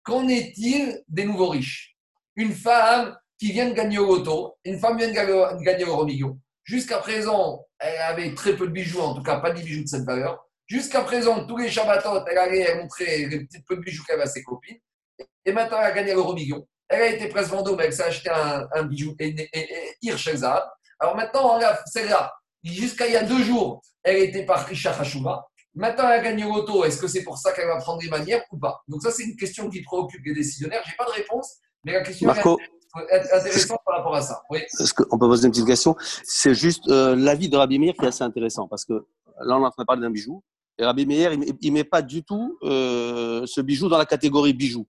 [0.03, 1.96] Qu'en est-il des nouveaux riches?
[2.37, 6.38] Une femme qui vient de gagner au loto, une femme vient de gagner au million.
[6.64, 9.88] Jusqu'à présent, elle avait très peu de bijoux, en tout cas pas de bijoux de
[9.88, 10.44] cette valeur.
[10.72, 14.24] Jusqu'à présent, tous les Shabbatot, elle allait montrer les petits peu de bijoux qu'elle avait
[14.24, 14.78] à ses copines.
[15.44, 16.66] Et maintenant, elle a gagné l'euro million.
[16.88, 19.14] Elle a été presque Vendôme, elle s'est acheté un, bijou
[20.00, 20.62] Hirshezad.
[20.98, 22.32] Alors maintenant, c'est là.
[22.64, 25.46] Jusqu'à il y a deux jours, elle était par Richard Hashouba.
[25.74, 26.87] Maintenant, elle a gagné l'auto.
[26.87, 28.82] Est-ce que c'est pour ça qu'elle va prendre des manières ou pas?
[28.88, 30.80] Donc, ça, c'est une question qui préoccupe les décisionnaires.
[30.87, 34.40] Je n'ai pas de réponse, mais la question est intéressante par rapport à ça.
[34.48, 34.61] Oui.
[34.96, 35.96] Qu'on peut poser une petite question?
[36.24, 38.94] C'est juste euh, l'avis de Rabbi Meir qui est assez intéressant parce que
[39.44, 40.42] là, on est en train de parler d'un bijou.
[40.78, 44.54] Et Rabbi Meir, il ne met pas du tout euh, ce bijou dans la catégorie
[44.54, 44.87] bijou.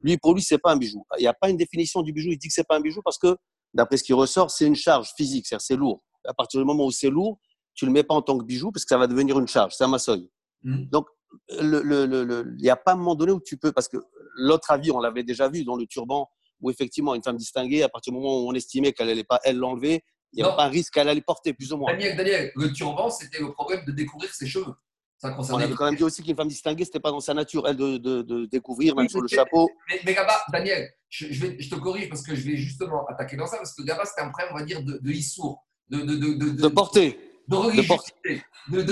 [0.00, 1.04] Lui, pour lui, c'est pas un bijou.
[1.18, 2.30] Il n'y a pas une définition du bijou.
[2.30, 3.36] Il dit que c'est pas un bijou parce que,
[3.74, 6.02] d'après ce qui ressort, c'est une charge physique, c'est-à-dire c'est lourd.
[6.24, 7.38] À partir du moment où c'est lourd,
[7.74, 9.74] tu le mets pas en tant que bijou parce que ça va devenir une charge.
[9.76, 10.28] C'est un massoï.
[10.62, 10.84] Mmh.
[10.86, 11.06] Donc,
[11.50, 13.98] il n'y a pas un moment donné où tu peux, parce que
[14.36, 16.28] l'autre avis, on l'avait déjà vu dans le turban,
[16.60, 19.40] où effectivement, une femme distinguée, à partir du moment où on estimait qu'elle n'allait pas,
[19.44, 21.92] elle, l'enlever, il n'y avait pas un risque qu'elle allait porter, plus ou moins.
[21.92, 24.74] Daniel, Daniel, le turban, c'était le problème de découvrir ses cheveux.
[25.22, 27.66] On avait quand même dit aussi qu'une femme distinguée, ce n'était pas dans sa nature,
[27.66, 29.70] elle, de, de, découvrir, même sur le chapeau.
[30.04, 33.46] Mais, là-bas, Daniel, je, vais, je, te corrige parce que je vais justement attaquer dans
[33.46, 36.16] ça, parce que là-bas, c'était un problème, on va dire, de, de issour, de, de,
[36.16, 37.18] de, de, porter.
[37.48, 38.42] De, porter.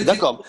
[0.04, 0.44] D'accord.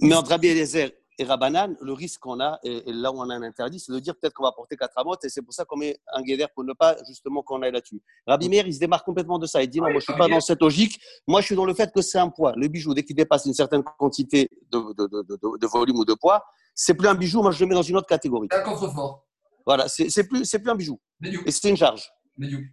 [0.00, 3.34] Mais entre Rabbi Eliezer et Rabanan, le risque qu'on a, et, là où on a
[3.34, 5.64] un interdit, c'est de dire peut-être qu'on va porter quatre amotes, et c'est pour ça
[5.64, 8.02] qu'on met un guédère pour ne pas justement qu'on aille là-dessus.
[8.26, 9.62] Rabbi Meir, il se démarque complètement de ça.
[9.62, 11.00] Il dit non, moi je ne suis pas dans cette logique.
[11.26, 12.52] Moi je suis dans le fait que c'est un poids.
[12.56, 16.14] Le bijou, dès qu'il dépasse une certaine quantité de, de, de, de, volume ou de
[16.14, 17.42] poids, c'est plus un bijou.
[17.42, 18.48] Moi je le mets dans une autre catégorie.
[18.50, 19.24] Un contrefort.
[19.66, 21.00] Voilà, c'est plus, plus un bijou.
[21.22, 22.10] Et c'est une charge.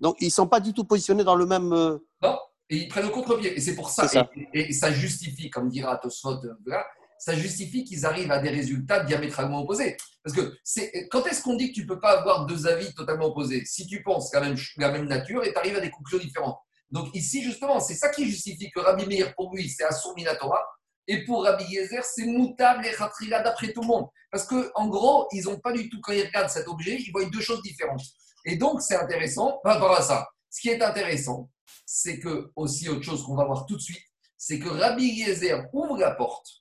[0.02, 1.72] Donc ils ne sont pas du tout positionnés dans le même.
[1.72, 2.38] Euh, non,
[2.72, 3.56] et ils prennent le contre-pied.
[3.56, 4.08] Et c'est pour ça,
[4.54, 6.86] Et, ça justifie, comme dira Tosfot, là,
[7.22, 9.96] ça justifie qu'ils arrivent à des résultats diamétralement opposés.
[10.24, 12.92] Parce que c'est, quand est-ce qu'on dit que tu ne peux pas avoir deux avis
[12.96, 13.64] totalement opposés?
[13.64, 16.58] Si tu penses la même, la même nature et tu arrives à des conclusions différentes.
[16.90, 20.60] Donc ici, justement, c'est ça qui justifie que Rabbi Meir, pour lui, c'est Assur Minatora,
[21.08, 24.08] et pour Rabbi Yezer, c'est Moutable et Khatrila d'après tout le monde.
[24.32, 27.26] Parce qu'en gros, ils n'ont pas du tout, quand ils regardent cet objet, ils voient
[27.26, 28.02] deux choses différentes.
[28.46, 30.28] Et donc, c'est intéressant par rapport à ça.
[30.50, 31.52] Ce qui est intéressant,
[31.86, 34.04] c'est que, aussi autre chose qu'on va voir tout de suite,
[34.38, 36.61] c'est que Rabbi Yezer ouvre la porte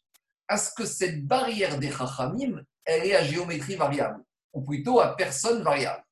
[0.51, 4.21] à ce que cette barrière des Chachamim, elle est à géométrie variable,
[4.53, 6.03] ou plutôt à personne variable.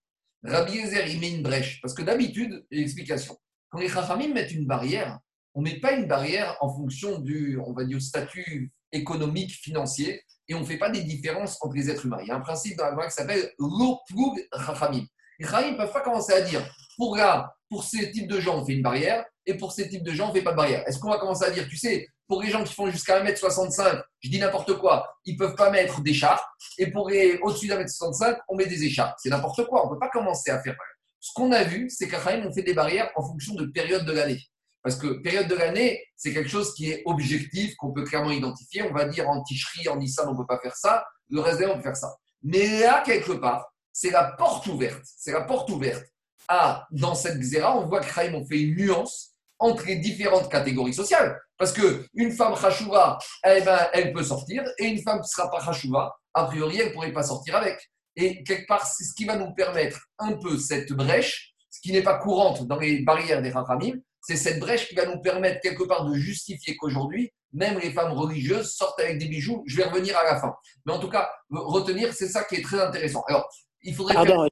[0.44, 3.36] Rabbi Yezer, il met une brèche, parce que d'habitude, l'explication,
[3.68, 5.18] quand les Chachamim mettent une barrière,
[5.54, 10.22] on ne met pas une barrière en fonction du, on va dire, statut économique, financier,
[10.46, 12.20] et on ne fait pas des différences entre les êtres humains.
[12.22, 15.04] Il y a un principe dans la loi qui s'appelle l'oplug Chachamim.
[15.38, 16.62] Les Chachamim ne peuvent pas commencer à dire,
[16.96, 20.02] pour, là, pour ces types de gens, on fait une barrière, et pour ces types
[20.02, 20.86] de gens, on ne fait pas de barrière.
[20.86, 24.02] Est-ce qu'on va commencer à dire, tu sais, pour les gens qui font jusqu'à 1m65,
[24.20, 26.44] je dis n'importe quoi, ils ne peuvent pas mettre d'écharpe.
[26.76, 29.16] Et pour les au-dessus d'1m65, on met des écharpes.
[29.18, 29.86] C'est n'importe quoi.
[29.86, 30.76] On ne peut pas commencer à faire.
[31.20, 34.12] Ce qu'on a vu, c'est qu'à on fait des barrières en fonction de période de
[34.12, 34.40] l'année.
[34.82, 38.82] Parce que période de l'année, c'est quelque chose qui est objectif, qu'on peut clairement identifier.
[38.82, 41.04] On va dire en ticherie, en Nissan, on ne peut pas faire ça.
[41.30, 42.14] Le reste on peut faire ça.
[42.42, 45.02] Mais là, quelque part, c'est la porte ouverte.
[45.16, 46.06] C'est la porte ouverte.
[46.46, 50.94] Ah, dans cette xéra, on voit que on fait une nuance entre les différentes catégories
[50.94, 51.36] sociales.
[51.56, 55.50] Parce qu'une femme chachouva, eh ben, elle peut sortir, et une femme qui ne sera
[55.50, 57.90] pas chachouva, a priori, elle ne pourrait pas sortir avec.
[58.14, 61.90] Et quelque part, c'est ce qui va nous permettre un peu cette brèche, ce qui
[61.90, 65.60] n'est pas courante dans les barrières des rachamim, c'est cette brèche qui va nous permettre
[65.60, 69.64] quelque part de justifier qu'aujourd'hui, même les femmes religieuses sortent avec des bijoux.
[69.66, 70.54] Je vais revenir à la fin.
[70.86, 73.24] Mais en tout cas, retenir, c'est ça qui est très intéressant.
[73.26, 73.48] Alors,
[73.82, 74.48] il faudrait, faire,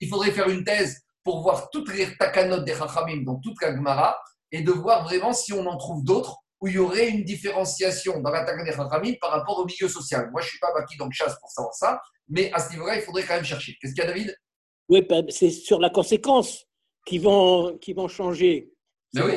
[0.00, 3.74] il faudrait faire une thèse pour voir toutes les takanot des Chachamim dans toute la
[3.74, 4.18] Gemara
[4.52, 8.20] et de voir vraiment si on en trouve d'autres où il y aurait une différenciation
[8.20, 8.66] dans la Takane
[9.20, 10.30] par rapport au milieu social.
[10.30, 12.70] Moi, je ne suis pas bâti dans le chasse pour savoir ça, mais à ce
[12.70, 13.76] niveau-là, il faudrait quand même chercher.
[13.80, 14.34] Qu'est-ce qu'il y a, David?
[14.88, 16.64] Oui, bah, c'est sur la conséquence
[17.06, 18.70] qui vont, qui vont changer.
[19.14, 19.34] Mais oui,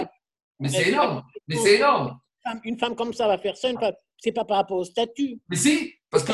[0.60, 1.24] mais c'est énorme.
[1.48, 2.20] Mais c'est énorme.
[2.64, 3.70] Une femme comme ça va faire ça,
[4.18, 5.40] c'est pas par rapport au statut.
[5.50, 6.34] Mais si, parce que.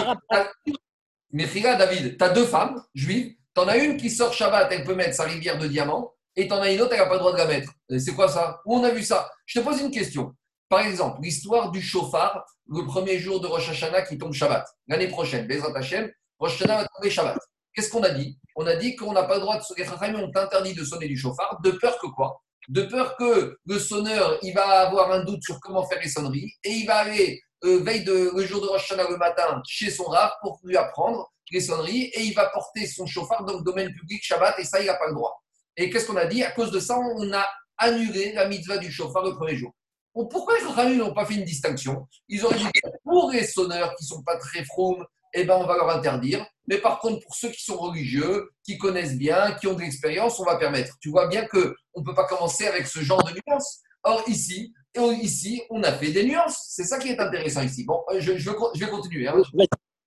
[1.31, 4.71] Mais regarde, David, tu as deux femmes juives, tu en as une qui sort Shabbat,
[4.71, 7.05] elle peut mettre sa rivière de diamants, et tu en as une autre, elle n'a
[7.05, 7.71] pas le droit de la mettre.
[7.97, 8.61] C'est quoi ça?
[8.65, 9.29] Où on a vu ça?
[9.45, 10.33] Je te pose une question.
[10.69, 14.65] Par exemple, l'histoire du chauffard, le premier jour de Rosh Hashanah qui tombe Shabbat.
[14.87, 17.37] L'année prochaine, Bezrat Hashem, Rosh Hashanah va tomber Shabbat.
[17.73, 18.39] Qu'est-ce qu'on a dit?
[18.55, 19.83] On a dit qu'on n'a pas le droit de sonner.
[19.83, 22.41] Les ont interdit de sonner du chauffard, de peur que quoi?
[22.67, 26.51] De peur que le sonneur, il va avoir un doute sur comment faire les sonneries,
[26.63, 29.89] et il va aller euh, veille de, le jour de Rosh Hashanah le matin chez
[29.89, 33.63] son rave pour lui apprendre les sonneries, et il va porter son chauffard dans le
[33.63, 35.43] domaine public Shabbat, et ça, il n'a pas le droit.
[35.77, 36.43] Et qu'est-ce qu'on a dit?
[36.43, 37.47] À cause de ça, on a
[37.77, 39.71] annulé la mitzvah du chauffard le premier jour.
[40.13, 42.07] pourquoi les Chachamim n'ont pas fait une distinction?
[42.29, 42.65] Ils auraient dit
[43.03, 46.45] pour les sonneurs qui ne sont pas très fromes, eh ben, on va leur interdire.
[46.67, 50.39] Mais par contre, pour ceux qui sont religieux, qui connaissent bien, qui ont de l'expérience,
[50.39, 50.95] on va permettre.
[51.01, 53.81] Tu vois bien qu'on ne peut pas commencer avec ce genre de nuances.
[54.03, 54.73] Or, ici,
[55.21, 56.67] ici, on a fait des nuances.
[56.69, 57.83] C'est ça qui est intéressant ici.
[57.83, 59.27] Bon, euh, je, je, vais continuer.
[59.27, 59.41] Hein.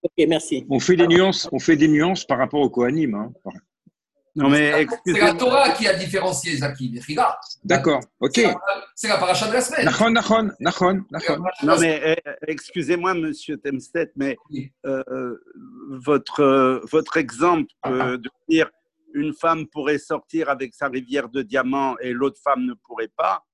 [0.03, 0.65] Ok, merci.
[0.71, 3.15] On fait des nuances, on fait des nuances par rapport au Kohanim.
[3.15, 3.33] Hein.
[4.39, 7.01] Non, mais c'est la Torah qui a différencié Zaki des
[7.65, 8.41] D'accord, ok.
[8.95, 9.85] C'est la, paracha de la semaine.
[9.85, 11.43] Nachon, nachon, nachon, nachon.
[11.65, 14.37] Non, mais eh, excusez-moi, monsieur Temstedt, mais
[14.87, 15.37] euh,
[15.91, 18.71] votre, euh, votre exemple euh, de dire
[19.15, 23.45] une femme pourrait sortir avec sa rivière de diamants et l'autre femme ne pourrait pas,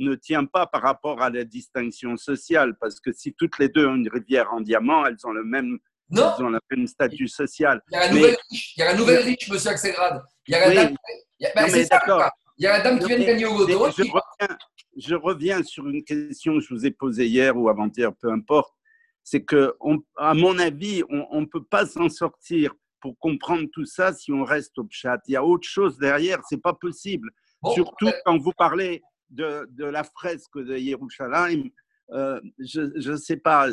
[0.00, 3.86] ne tient pas par rapport à la distinction sociale, parce que si toutes les deux
[3.86, 5.78] ont une rivière en diamant, elles ont le même
[6.10, 6.32] non.
[6.38, 7.80] Ils ont le même statut social.
[7.88, 10.22] Il y a la nouvelle riche, il y a la nouvelle riche, monsieur Axelrad.
[10.46, 10.96] Il y a la dame,
[11.38, 13.90] il y a, ben, il y a la dame qui vient de gagner au loto.
[13.96, 14.58] Je, reviens,
[14.96, 18.74] je reviens sur une question que je vous ai posée hier ou avant-hier, peu importe.
[19.22, 19.76] C'est que,
[20.16, 24.44] à mon avis, on ne peut pas s'en sortir pour comprendre tout ça si on
[24.44, 25.20] reste au chat.
[25.28, 27.30] Il y a autre chose derrière, c'est pas possible.
[27.72, 31.70] Surtout quand vous parlez de, la fresque de Yerushalayim,
[32.12, 33.68] euh, je ne sais pas,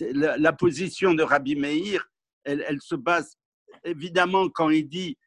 [0.00, 2.08] la, position de Rabbi Meir,
[2.44, 3.36] elle, se base
[3.84, 5.18] évidemment quand il dit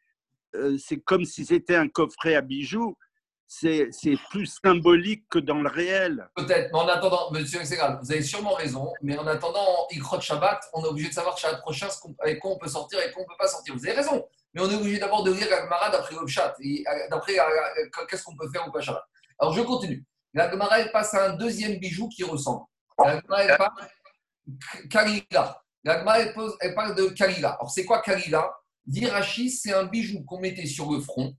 [0.55, 2.97] euh, c'est comme si c'était un coffret à bijoux,
[3.47, 3.89] c'est
[4.32, 6.28] plus symbolique que dans le réel.
[6.36, 10.61] Peut-être, mais en attendant, monsieur Segal, vous avez sûrement raison, mais en attendant Ikrot Shabbat,
[10.73, 11.88] on est obligé de savoir Shabbat prochain
[12.19, 13.76] avec quoi on peut sortir et quoi on ne peut pas sortir.
[13.76, 16.55] Vous avez raison, mais on est obligé d'abord de lire la Gemara d'après le chat,
[17.09, 17.38] d'après
[18.09, 19.03] qu'est-ce qu'on peut faire ou pas Shabbat.
[19.39, 20.05] Alors je continue.
[20.33, 22.63] La Gemara, elle passe à un deuxième bijou qui ressemble.
[22.99, 23.88] La Gemara, elle parle
[25.86, 27.51] Gemara, elle, parle de Kalila.
[27.51, 28.51] Alors, c'est quoi Kalila?
[28.86, 31.33] Dirachi, c'est un bijou qu'on mettait sur le front,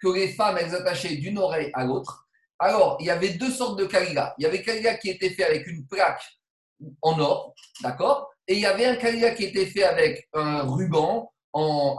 [0.00, 2.26] que les femmes, elles attachaient d'une oreille à l'autre.
[2.58, 4.34] Alors, il y avait deux sortes de Kalila.
[4.38, 6.22] Il y avait Kalila qui était fait avec une plaque
[7.00, 8.30] en or, d'accord?
[8.46, 11.32] Et il y avait un Kalila qui était fait avec un ruban,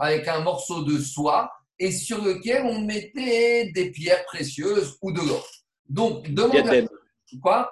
[0.00, 1.52] avec un morceau de soie,
[1.84, 5.46] et sur lequel on mettait des pierres précieuses ou de l'or.
[5.86, 6.52] Donc, demande.
[6.52, 6.88] Diadème.
[7.42, 7.70] Quoi?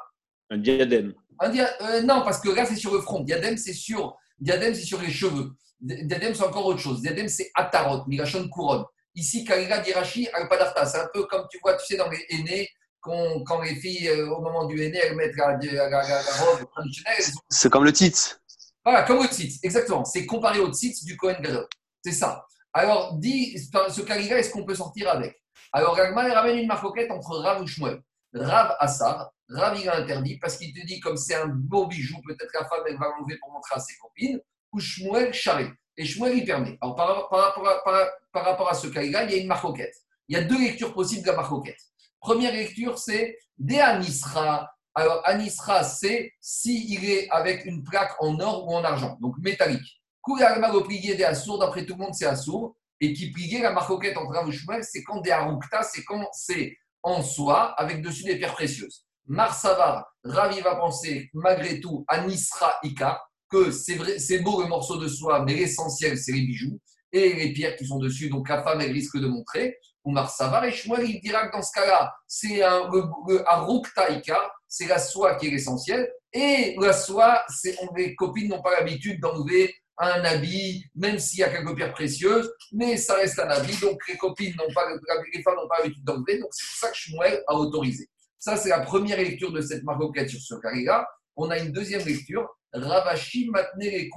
[0.50, 1.14] Un diadème.
[1.42, 3.20] Euh, non, parce que là, c'est sur le front.
[3.20, 5.52] Diadème, c'est sur, diadème, c'est sur les cheveux.
[5.80, 7.00] Diadème, c'est encore autre chose.
[7.00, 8.84] Diadème, c'est atarot, migration couronne.
[9.14, 10.84] Ici, Kalila Dirachi, Alpadarta.
[10.84, 12.68] C'est un peu comme tu vois, tu sais, dans les aînés,
[13.00, 17.24] quand, quand les filles, euh, au moment du aîné, elles mettent la, robe traditionnelle.
[17.48, 18.38] C'est comme le titre.
[18.84, 20.04] Voilà, comme le titre, exactement.
[20.04, 21.66] C'est comparé au titre du Cohen Gadol.
[22.04, 22.44] C'est ça.
[22.72, 25.42] Alors, dis, ce Kalila, est-ce qu'on peut sortir avec?
[25.72, 28.02] Alors, Ragman ramène une marcoquette entre Rav ou Shmuel.
[28.34, 32.16] Rav Assar, Rav il a interdit parce qu'il te dit comme c'est un beau bijou,
[32.26, 34.40] peut-être la femme elle va l'enlever pour montrer à ses copines,
[34.72, 35.70] ou Shmuel charré.
[35.96, 36.78] Et Shmuel il permet.
[36.80, 39.94] Alors par, rapport, à, par, rapport à ce cas-là, il y a une marcoquette.
[40.28, 41.80] Il y a deux lectures possibles de la marcoquette.
[42.20, 44.72] Première lecture, c'est des Anisra.
[44.94, 50.01] Alors Anisra, c'est s'il est avec une plaque en or ou en argent, donc métallique.
[50.22, 53.72] Koularma le plié des Assour, d'après tout le monde c'est Assour et qui pliait la
[53.72, 54.48] marcoquette entre Rav
[54.82, 59.04] c'est quand des Harukta, c'est quand c'est en soi, avec dessus des pierres précieuses.
[59.26, 63.20] Marsavar, Ravi va penser malgré tout à Nisra Ika,
[63.50, 66.78] que c'est vrai, c'est beau le morceau de soie, mais l'essentiel c'est les bijoux
[67.12, 69.76] et les pierres qui sont dessus, donc la femme elle risque de montrer.
[70.04, 74.86] Ou Marsavar, et Shmuel il dira que dans ce cas-là, c'est un, le, Ika, c'est
[74.86, 79.72] la soie qui est l'essentiel, et la soie, c'est, les copines n'ont pas l'habitude d'enlever
[79.98, 83.98] un habit, même s'il y a quelques pierres précieuses, mais ça reste un habit, donc
[84.08, 84.86] les copines n'ont pas,
[85.32, 88.08] les femmes n'ont pas l'habitude d'enlever, donc c'est pour ça que Shmuel a autorisé.
[88.38, 91.06] Ça, c'est la première lecture de cette marcoquette sur carré-là.
[91.36, 94.10] On a une deuxième lecture, Ravashi Matne les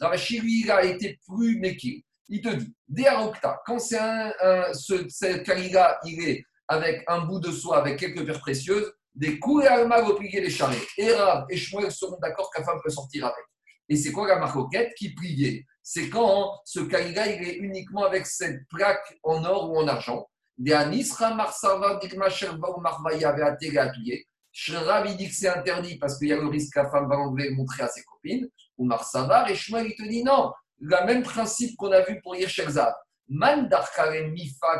[0.00, 2.04] Ravashi, lui, il a été plus méquille.
[2.28, 4.32] Il te dit, Deharokta, quand c'est un,
[4.72, 9.64] ce, ce il est avec un bout de soie, avec quelques pierres précieuses, des coups
[9.64, 10.86] et Alma les charrettes.
[10.98, 13.44] Et Rav et Shmuel seront d'accord qu'un femme peut sortir avec.
[13.88, 18.26] Et c'est quoi la marcoquette qui pliait C'est quand ce kaliga il est uniquement avec
[18.26, 20.28] cette plaque en or ou en argent.
[20.56, 24.26] Des Anisra Marsava Digma Sherba ou Marvaya avait atterri à plier.
[24.72, 27.16] Rav dit que c'est interdit parce qu'il y a le risque que la femme va
[27.16, 28.48] enlever et montrer à ses copines.
[28.78, 30.52] Ou Marsavar et Shmuel il te dit non.
[30.80, 32.34] Le même principe qu'on a vu pour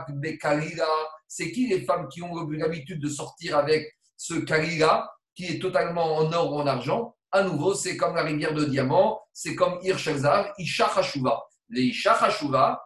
[0.09, 0.87] Bekalila,
[1.27, 6.17] c'est qui les femmes qui ont l'habitude de sortir avec ce Kalila qui est totalement
[6.17, 7.17] en or ou en argent?
[7.35, 11.43] À nouveau, c'est comme la rivière de diamant, c'est comme Irshazar, Isha Hashuva.
[11.69, 12.81] Les Isha Hashuva,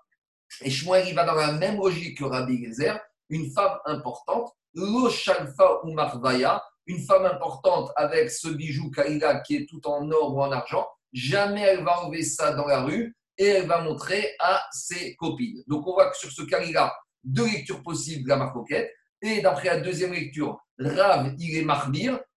[0.62, 5.10] et Shmuel, il va dans la même logique que Rabbi Gezer, une femme importante, Lo
[5.10, 10.34] Shalfa ou Marvaya, une femme importante avec ce bijou Kalila qui est tout en or
[10.34, 14.34] ou en argent, jamais elle va enlever ça dans la rue et elle va montrer
[14.40, 15.62] à ses copines.
[15.66, 18.90] Donc on voit que sur ce cas-là, deux lectures possibles de la marcoquette.
[19.20, 21.64] Et d'après la deuxième lecture, Rav, il est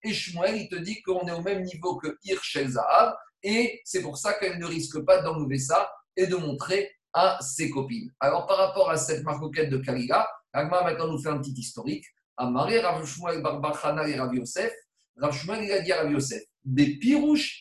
[0.02, 4.02] et Shmuel, il te dit qu'on est au même niveau que Hirshel Zahav, et c'est
[4.02, 8.12] pour ça qu'elle ne risque pas d'enlever ça et de montrer à ses copines.
[8.20, 12.04] Alors par rapport à cette marcoquette de Kalila, Agma maintenant nous fait un petit historique.
[12.36, 14.72] Amaré Rav Shmuel Barbachana et Rav Yosef,
[15.16, 17.60] Rav Shmuel il a dit à Rav Yosef, des pirouches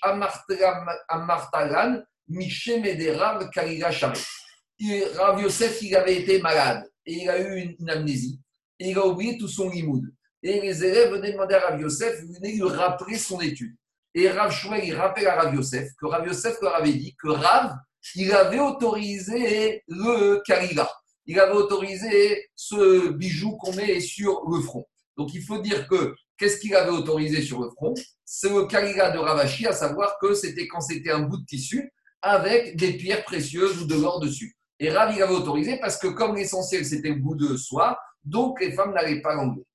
[5.16, 8.40] Rav Yosef, il avait été malade et il a eu une, amnésie
[8.80, 10.04] et il a oublié tout son limoud.
[10.44, 13.76] Et les élèves venaient demander à Rav Yosef, venaient lui rappeler son étude.
[14.14, 17.30] Et Rav Shmuel, il rappelle à Rav Yosef que Rav Yosef leur avait dit que
[17.30, 17.76] Rav,
[18.16, 20.90] il avait autorisé le Kalila.
[21.26, 24.86] Il avait autorisé ce bijou qu'on met sur le front.
[25.18, 27.94] Donc il faut dire que qu'est-ce qu'il avait autorisé sur le front?
[28.24, 31.92] C'est le Kalila de Ravashi, à savoir que c'était quand c'était un bout de tissu
[32.22, 34.56] avec des pierres précieuses ou de l'or dessus.
[34.80, 38.60] Et Rav, il avait autorisé parce que comme l'essentiel, c'était le bout de soie, donc
[38.62, 39.66] les femmes n'allaient pas l'enlever.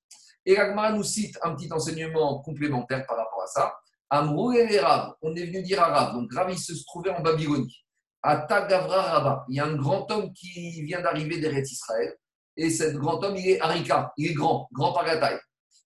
[0.45, 3.73] Et l'Agmara nous cite un petit enseignement complémentaire par rapport à ça.
[4.09, 7.21] Amrou et Rav, on est venu dire à Rav, donc Rav, il se trouvait en
[7.21, 7.83] Babylonie.
[8.21, 12.15] À Tagavra il y a un grand homme qui vient d'arriver d'Eretz Israël.
[12.55, 15.39] Et cet grand homme, il est Harika, il est grand, grand par la taille.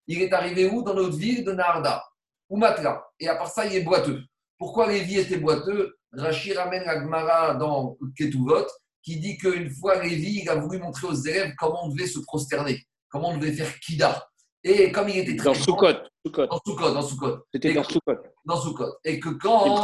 [0.08, 0.84] Il est arrivé où?
[0.84, 2.04] Dans notre ville de Narda,
[2.50, 3.06] ou Matla.
[3.20, 4.22] Et à part ça, il est boiteux.
[4.58, 5.98] Pourquoi Lévi était boiteux?
[6.12, 8.66] Rashi ramène la dans Ketuvot
[9.02, 12.20] qui dit qu'une fois Lévi, il a voulu montrer aux élèves comment on devait se
[12.20, 14.28] prosterner, comment on devait faire Kida.
[14.64, 15.46] Et comme il était très.
[15.46, 15.94] Dans Soukot.
[16.26, 17.38] Dans Soukot, dans Soukot.
[17.54, 18.18] C'était dans Soukot.
[18.46, 18.94] Dans Soukot.
[19.04, 19.82] Et que quand.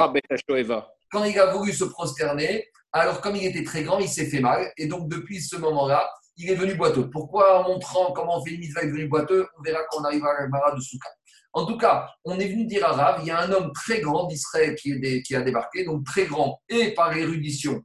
[1.12, 4.40] Quand il a voulu se prosterner, alors comme il était très grand, il s'est fait
[4.40, 4.72] mal.
[4.78, 7.10] Et donc depuis ce moment-là, il est venu boiteux.
[7.10, 10.02] Pourquoi en montrant comment on fait une mitzvah, il est venu boiteux On verra quand
[10.02, 11.10] on arrivera à la Mara de Soukot.
[11.54, 14.02] En tout cas, on est venu dire à Rav, il y a un homme très
[14.02, 17.84] grand d'Israël qui, qui, a débarqué, donc très grand, et par l'érudition,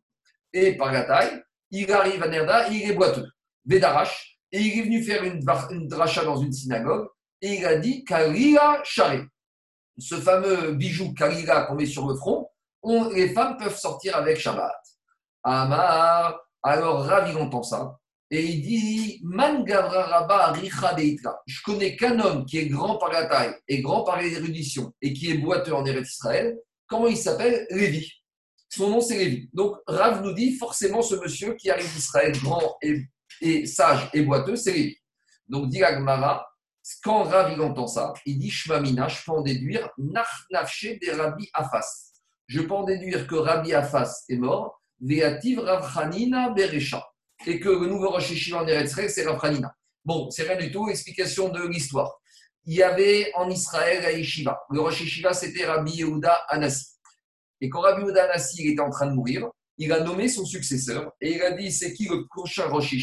[0.54, 1.42] et par la taille.
[1.70, 3.26] Il arrive à Nerda, il est boiteux,
[3.66, 7.08] Vedarash, et il est venu faire une, une dracha dans une synagogue,
[7.40, 9.26] et il a dit Kalila Share.
[9.98, 12.48] Ce fameux bijou Kalila qu'on met sur le front,
[13.12, 14.80] les femmes peuvent sortir avec Shabbat.
[15.42, 17.96] Amar, alors Rav, il entend ça.
[18.30, 23.80] Et il dit Man Je connais qu'un homme qui est grand par la taille et
[23.80, 26.58] grand par l'érudition et qui est boiteux en Eretz Israël.
[26.86, 27.66] Comment il s'appelle?
[27.70, 28.10] Lévi.
[28.68, 29.48] Son nom, c'est Lévi.
[29.54, 33.06] Donc, Rav nous dit forcément ce monsieur qui arrive d'Israël, grand et,
[33.66, 34.96] sage et boiteux, c'est Lévi.
[35.48, 36.46] Donc, dit Agmara,
[37.02, 42.12] quand Rav entend ça, il dit Shmamina, je peux en déduire Nafche des Rabbi Afas.
[42.46, 47.04] Je peux en déduire que Rabbi Afas est mort, Veativ Rav Hanina Berecha
[47.46, 49.40] et que le nouveau Rosh Hashiva en Eretz c'est Rav
[50.04, 52.18] Bon, c'est rien du tout, explication de l'histoire.
[52.64, 54.60] Il y avait en Israël la Yeshiva.
[54.70, 56.86] Le Rosh Hashiva, c'était Rabbi Yehuda Anassi.
[57.60, 61.12] Et quand Rabbi Yehuda Anassi était en train de mourir, il a nommé son successeur
[61.20, 62.94] et il a dit c'est qui le prochain Rosh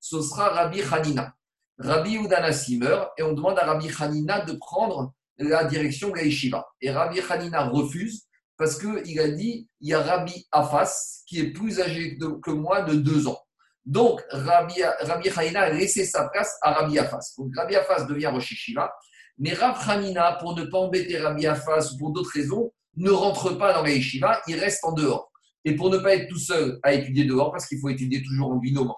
[0.00, 1.34] Ce sera Rabbi Hanina.
[1.78, 6.18] Rabbi Yehuda Anassi meurt et on demande à Rabbi Hanina de prendre la direction de
[6.18, 6.66] Yeshiva.
[6.80, 11.50] Et Rabbi Hanina refuse parce qu'il a dit il y a Rabbi Afas qui est
[11.50, 13.38] plus âgé que moi de deux ans.
[13.84, 17.34] Donc, Rabbi, Rabbi a laissé sa place à Rabbi Afas.
[17.36, 18.92] Donc, Rabbi Afas devient Rosh Hashiva.
[19.38, 23.50] Mais Rabbi Hanina, pour ne pas embêter Rabbi Afas ou pour d'autres raisons, ne rentre
[23.58, 25.31] pas dans la yeshiva, il reste en dehors.
[25.64, 28.50] Et pour ne pas être tout seul à étudier dehors, parce qu'il faut étudier toujours
[28.50, 28.96] en binôme en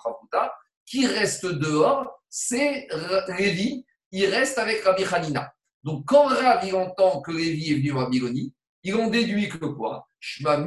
[0.86, 2.88] qui reste dehors, c'est
[3.38, 5.54] Lévi, il reste avec Rabbi Hanina.
[5.82, 10.08] Donc quand Rabbi entend que Lévi est venu à Babylonie, ils ont déduit que quoi?
[10.20, 10.58] J'en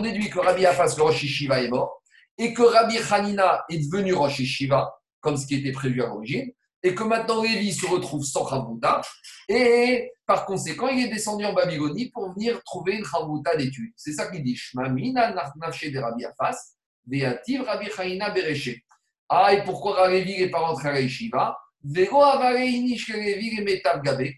[0.00, 2.02] déduis que Rabbi Afas, le Rosh est mort,
[2.38, 6.50] et que Rabbi Hanina est devenu Rosh Hashiva, comme ce qui était prévu à l'origine,
[6.82, 9.00] et que maintenant Lévi se retrouve sans Chavuta,
[9.48, 13.92] et par conséquent, il est descendu en Babylonie pour venir trouver une Chavuta d'études.
[13.96, 16.74] C'est ça qu'il dit Shmamina nafshe de Rabbi Afas,
[17.06, 18.80] Veativ Rabbi Hanina Bereche.
[19.28, 21.56] Ah, et pourquoi Lévi n'est pas rentré à la Yeshiva?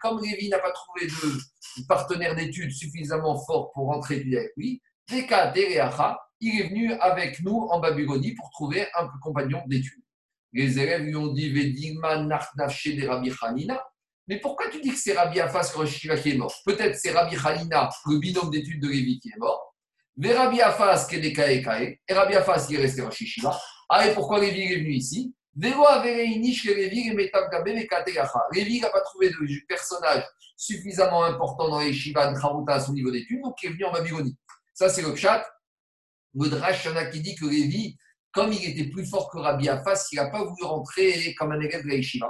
[0.01, 6.61] Comme Lévi n'a pas trouvé de partenaire d'études suffisamment fort pour rentrer avec lui, il
[6.61, 10.03] est venu avec nous en Babylonie pour trouver un compagnon d'études.
[10.53, 13.85] Les élèves lui ont dit de Rabbi Hanina.
[14.27, 16.55] Mais pourquoi tu dis que c'est Rabbi Afas qui est mort?
[16.65, 19.75] Peut-être c'est Rabbi Hanina, le binôme d'études de Lévi, qui est mort.
[20.17, 23.59] Mais Rabbi Afas, qui est Kae, et Rabbi Afas, qui est resté Rosh Yeshiva.
[23.89, 25.33] Ah, et pourquoi Lévi est venu ici?
[25.57, 25.73] Lévi
[28.81, 30.25] n'a pas trouvé de personnage
[30.57, 33.93] suffisamment important dans les Shiva de à son niveau d'études, donc il est venu en
[33.93, 34.37] Babylonie.
[34.75, 35.45] Ça, c'est le chat.
[36.35, 37.97] Le Drash, qui dit que Lévi,
[38.39, 41.61] comme il était plus fort que Rabbi Afas, il n'a pas voulu rentrer comme un
[41.61, 42.29] élève de la.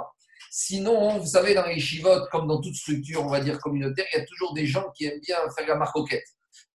[0.49, 4.17] Sinon, vous savez, dans les Yeshivot, comme dans toute structure, on va dire communautaire, il
[4.17, 6.25] y a toujours des gens qui aiment bien faire la marcoquette.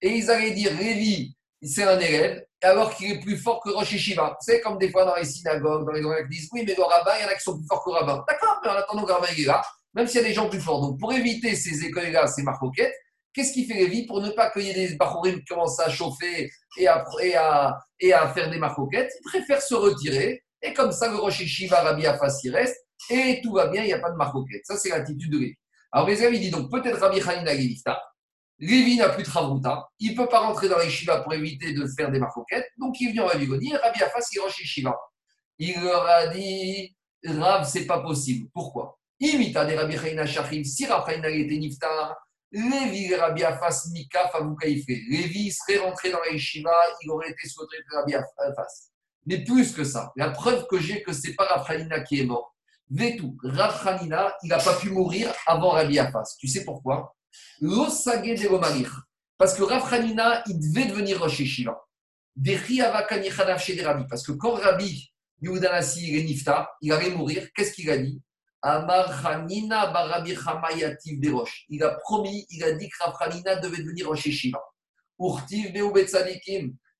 [0.01, 3.91] Et ils allaient dire Lévi, c'est un élève, alors qu'il est plus fort que Rosh
[3.91, 4.37] Yeshiva.
[4.41, 6.85] C'est comme des fois dans les synagogues, dans les gens qui disent Oui, mais le
[6.85, 8.24] rabbin, il y en a qui sont plus forts que le rabbin.
[8.28, 9.64] D'accord, mais en attendant, le rabbin est là,
[9.95, 10.80] même s'il y a des gens plus forts.
[10.80, 12.95] Donc, pour éviter ces écoles-là, ces marcoquettes,
[13.35, 14.97] qu'est-ce qu'il fait Lévi pour ne pas qu'il y ait des
[15.49, 19.12] commencent à chauffer et à, et à, et à faire des marcoquettes?
[19.20, 20.43] Il préfère se retirer.
[20.62, 22.76] Et comme ça, le Rosh Yeshiva, Rabbi Afas, il reste.
[23.11, 24.64] Et tout va bien, il n'y a pas de marcoquette.
[24.64, 25.55] Ça, c'est l'attitude de Lévi.
[25.93, 27.53] Alors, les il dit donc peut-être Rabbi Hanina
[28.59, 31.72] Lévi n'a plus de Ravruta, il ne peut pas rentrer dans les Shiva pour éviter
[31.72, 34.97] de faire des marcoquettes, donc il vient en Babylonie, Rabbi Afas, il chez Shiva.
[35.59, 38.49] Il leur a dit Rav, c'est pas possible.
[38.53, 38.99] Pourquoi?
[39.20, 42.16] Imita des Rabbi Chaina Shachim, si Rabbi Chaina était Niftar,
[42.55, 44.87] Lévi Rabbi Afas, Mika, Favoukaïfe.
[44.87, 48.91] Lévi serait rentré dans les Shiva, il aurait été sous de Rabbi Afas.
[49.27, 52.25] Mais plus que ça, la preuve que j'ai que ce n'est pas Rabbi qui est
[52.25, 52.55] mort.
[52.89, 56.37] Vetou, Rabbi il n'a pas pu mourir avant Rabbi Afas.
[56.39, 57.17] Tu sais pourquoi?
[57.61, 59.05] L'osage de Romarir.
[59.37, 61.77] Parce que Rav Hanina, il devait devenir Rosh Yeshiva.
[64.09, 68.23] Parce que quand Rabbi Yehudanasi il est nifta, il allait mourir, qu'est-ce qu'il a dit?
[68.67, 69.07] Amar
[69.93, 71.67] barabi Hamayativ Berosh.
[71.69, 74.59] Il a promis, il a dit que Rav devait devenir Rosh Yeshiva.
[75.21, 75.93] Urtiv Beu.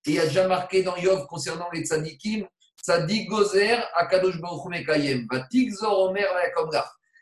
[0.07, 2.47] Et il a déjà marqué dans Yov concernant les Tzadikim,
[2.83, 5.27] Tzadik Gozer Akadosh Baruch Mekayem.
[5.31, 6.27] Vatik Zor Omer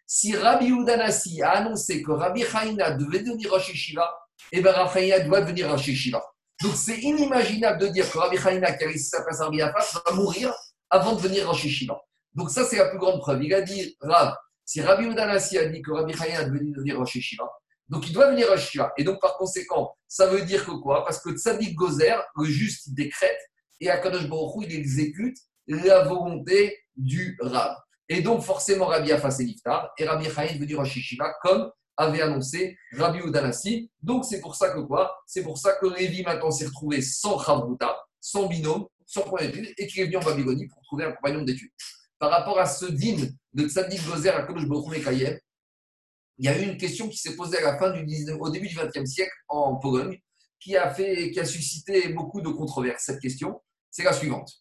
[0.05, 4.13] si Rabbi Udanasi a annoncé que Rabbi Haïna devait devenir Rosh Yeshiva,
[4.51, 6.23] et eh bien doit devenir Rosh Yeshiva.
[6.61, 9.63] Donc c'est inimaginable de dire que Rabbi Haïna, qui a réussi sa place à Rabbi
[9.63, 10.53] Afas, va mourir
[10.91, 11.99] avant de devenir Rosh Yeshiva.
[12.35, 13.43] Donc ça, c'est la plus grande preuve.
[13.43, 17.17] Il a dit, Rav, si Rabbi Udanasi a dit que Rabbi Haïna devait devenir Rosh
[17.17, 17.45] Yeshiva,
[17.89, 18.93] donc il doit venir Rosh Yeshiva.
[18.97, 21.05] Et donc par conséquent, ça veut dire que quoi?
[21.05, 23.39] Parce que Tzadik Gozer, le juste, décrète,
[23.81, 27.77] et Akadosh Baruch il exécute la volonté du Rav.
[28.09, 32.23] Et donc, forcément, Rabbi Afas est Niftar, et Rabbi Chaim venu Rosh Yeshiva, comme avait
[32.23, 33.91] annoncé Rabbi Udanasi.
[34.03, 35.17] Donc, c'est pour ça que quoi?
[35.27, 39.73] C'est pour ça que Lévi maintenant s'est retrouvé sans Chavruta, sans binôme, sans point d'études,
[39.77, 41.71] et qu'il est venu en Babylonie pour trouver un compagnon d'études.
[42.23, 44.95] Par rapport à ce dîme de Tzadik Gozer à Kodosh Baruch
[46.39, 48.49] il y a eu une question qui s'est posée à la fin du 19, au
[48.49, 50.21] début du XXe siècle en Pologne,
[50.61, 53.07] qui a, fait, qui a suscité beaucoup de controverses.
[53.07, 53.61] Cette question,
[53.91, 54.53] c'est la suivante.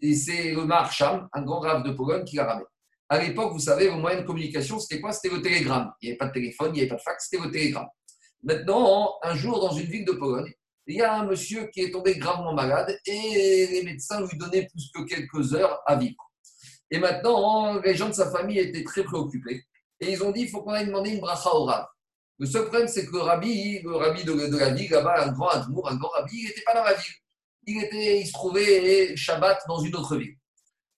[0.00, 2.64] Et c'est le Maharsham, un grand grave de Pologne, qui l'a ramené.
[3.10, 5.12] À l'époque, vous savez, le moyen de communication, c'était quoi?
[5.12, 5.92] C'était le télégramme.
[6.00, 7.88] Il n'y avait pas de téléphone, il n'y avait pas de fax, c'était le télégramme.
[8.42, 10.50] Maintenant, un jour, dans une ville de Pologne,
[10.86, 14.66] il y a un monsieur qui est tombé gravement malade et les médecins lui donnaient
[14.66, 16.31] plus que quelques heures à vivre.
[16.92, 19.64] Et maintenant, les gens de sa famille étaient très préoccupés.
[19.98, 21.86] Et ils ont dit, il faut qu'on aille demander une bracha au rab.
[22.38, 25.48] Le seul problème, c'est que le rabbi, le rabbi de, la ville, là-bas, un grand
[25.48, 27.14] admour, un grand rabbi, il n'était pas dans la ville.
[27.66, 30.36] Il, était, il se trouvait Shabbat dans une autre ville.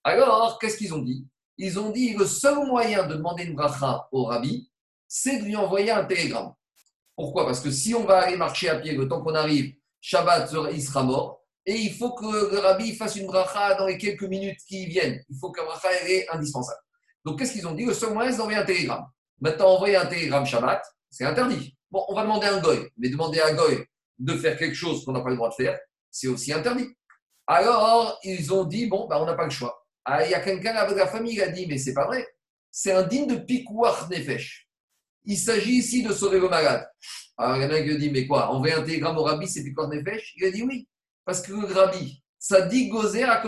[0.03, 1.25] Alors, qu'est-ce qu'ils ont dit?
[1.57, 4.69] Ils ont dit le seul moyen de demander une bracha au rabbi,
[5.07, 6.53] c'est de lui envoyer un télégramme.
[7.15, 7.45] Pourquoi?
[7.45, 10.83] Parce que si on va aller marcher à pied le temps qu'on arrive, Shabbat, il
[10.83, 11.44] sera mort.
[11.65, 15.23] Et il faut que le rabbi fasse une bracha dans les quelques minutes qui viennent.
[15.29, 16.79] Il faut que la bracha est indispensable.
[17.23, 17.85] Donc, qu'est-ce qu'ils ont dit?
[17.85, 19.05] Le seul moyen, c'est d'envoyer un télégramme.
[19.41, 21.75] Maintenant, envoyer un télégramme Shabbat, c'est interdit.
[21.89, 22.87] Bon, on va demander à un goy.
[22.97, 23.83] Mais demander à un goy
[24.19, 25.79] de faire quelque chose qu'on n'a pas le droit de faire,
[26.11, 26.87] c'est aussi interdit.
[27.47, 29.85] Alors, ils ont dit, bon, ben, on n'a pas le choix.
[30.05, 32.27] Ah, il y a quelqu'un avec la famille qui a dit, mais c'est pas vrai.
[32.69, 34.67] C'est un digne de Pikouach Nefesh.
[35.25, 36.87] Il s'agit ici de sauver le malade.
[37.37, 38.51] Alors, il y en a qui a dit, mais quoi?
[38.51, 40.33] Envoyer un télégramme au rabbi, c'est Pikouach Nefesh?
[40.37, 40.87] Il a dit oui.
[41.25, 43.43] Parce que le rabbi, ça dit gozer à.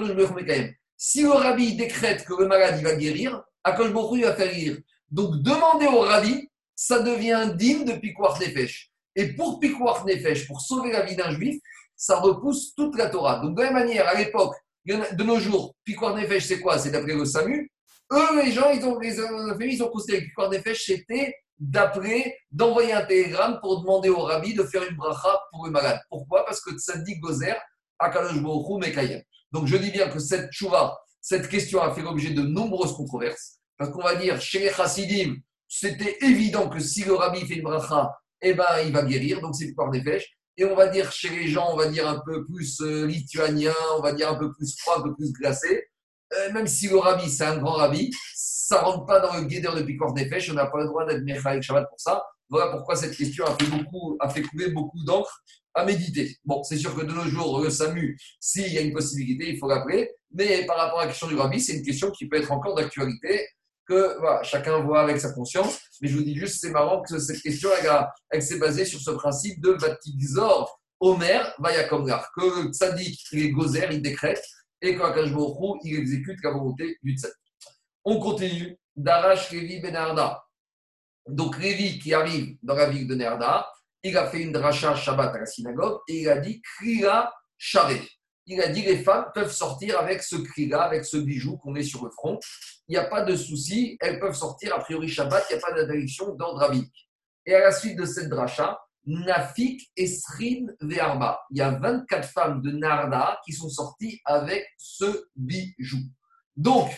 [0.98, 4.80] Si le rabbi décrète que le malade il va guérir, à il va faire guérir.
[5.10, 8.92] Donc, demander au rabbi, ça devient digne de Pikouach Nefesh.
[9.16, 11.62] Et pour Pikouach Nefesh, pour sauver la vie d'un juif,
[11.96, 13.40] ça repousse toute la Torah.
[13.40, 14.56] Donc, de la même manière, à l'époque,
[14.86, 16.78] de nos jours, Piquoir Nefesh, c'est quoi?
[16.78, 17.70] C'est d'après le SAMU.
[18.14, 22.38] Eux, les gens, ils ont, les, familles, ils ont considéré que Piquoir Nefesh, c'était d'après,
[22.52, 26.00] d'envoyer un télégramme pour demander au rabbi de faire une bracha pour le malade.
[26.10, 26.46] Pourquoi?
[26.46, 27.56] Parce que Tzadik Gozer,
[28.00, 28.42] Akadosh
[28.80, 29.22] Mekayem.
[29.52, 33.60] Donc je dis bien que cette chouva, cette question a fait l'objet de nombreuses controverses.
[33.78, 35.36] Parce qu'on va dire, chez les chassidim,
[35.68, 39.56] c'était évident que si le rabbi fait une bracha, eh ben, il va guérir, donc
[39.56, 40.38] c'est par des fèches.
[40.58, 43.74] Et on va dire chez les gens, on va dire un peu plus euh, lituanien,
[43.96, 45.88] on va dire un peu plus froid, un peu plus glacé.
[46.34, 48.12] Euh, même si le rabbi, c'est un grand rabbi,
[48.68, 51.06] ça ne rentre pas dans le guédeur de Picor Fèches, on n'a pas le droit
[51.06, 52.22] d'être Mechaïk Shabbat pour ça.
[52.50, 55.42] Voilà pourquoi cette question a fait, couler beaucoup d'encre
[55.74, 56.36] à méditer.
[56.44, 59.58] Bon, c'est sûr que de nos jours, le SAMU, s'il y a une possibilité, il
[59.58, 60.12] faut l'appeler.
[60.34, 62.76] Mais par rapport à la question du rabbi, c'est une question qui peut être encore
[62.76, 63.48] d'actualité,
[63.88, 65.80] que chacun voit avec sa conscience.
[66.02, 67.70] Mais je vous dis juste, c'est marrant que cette question,
[68.32, 73.52] elle, s'est basée sur ce principe de Batixor, Omer, Vayakomgar, que le tzaddik, il est
[73.52, 74.44] gozer, il décrète,
[74.82, 77.47] et qu'Akashborou, il exécute la volonté du tzaddik.
[78.10, 78.80] On continue.
[78.96, 80.42] Darash Levi Benarda.
[81.28, 83.70] Donc Lévi qui arrive dans la ville de Nerda,
[84.02, 88.00] il a fait une dracha Shabbat à la synagogue et il a dit Kriya Share.
[88.46, 91.84] Il a dit les femmes peuvent sortir avec ce kriya, avec ce bijou qu'on met
[91.84, 92.40] sur le front.
[92.88, 95.68] Il n'y a pas de souci, elles peuvent sortir a priori Shabbat, il n'y a
[95.68, 97.10] pas d'interdiction d'ordre rabbinique.
[97.46, 101.42] Et à la suite de cette dracha, Nafik Esrin Ve'arba.
[101.52, 106.00] Il y a 24 femmes de Narda qui sont sorties avec ce bijou.
[106.56, 106.90] Donc,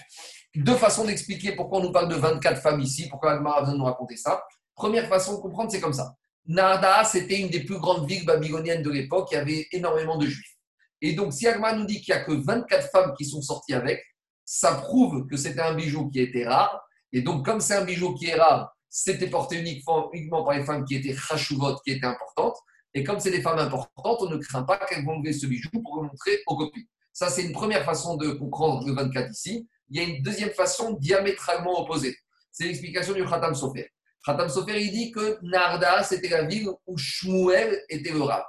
[0.60, 3.74] deux façons d'expliquer pourquoi on nous parle de 24 femmes ici, pourquoi Agmar a besoin
[3.74, 4.44] de nous raconter ça.
[4.76, 6.16] Première façon de comprendre, c'est comme ça.
[6.46, 10.26] Narda, c'était une des plus grandes villes babyloniennes de l'époque, il y avait énormément de
[10.26, 10.58] juifs.
[11.02, 13.74] Et donc, si Agmar nous dit qu'il n'y a que 24 femmes qui sont sorties
[13.74, 14.04] avec,
[14.44, 16.82] ça prouve que c'était un bijou qui était rare.
[17.14, 20.10] Et donc, comme c'est un bijou qui est rare, c'était porté uniquement,
[20.44, 22.58] par les femmes qui étaient chachuvot, qui étaient importantes.
[22.94, 25.70] Et comme c'est des femmes importantes, on ne craint pas qu'elles vont lever ce bijou
[25.84, 26.88] pour le montrer aux copines.
[27.14, 30.52] Ça, c'est une première façon de comprendre le 24 ici il y a une deuxième
[30.52, 32.16] façon diamétralement opposée.
[32.52, 33.90] C'est l'explication du Khatam Sofer.
[34.26, 38.44] Khatam Sofer, il dit que Narda, c'était la ville où Shmuel était le rab.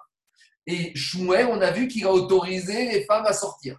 [0.67, 3.79] Et Shmuel, on a vu qu'il a autorisé les femmes à sortir.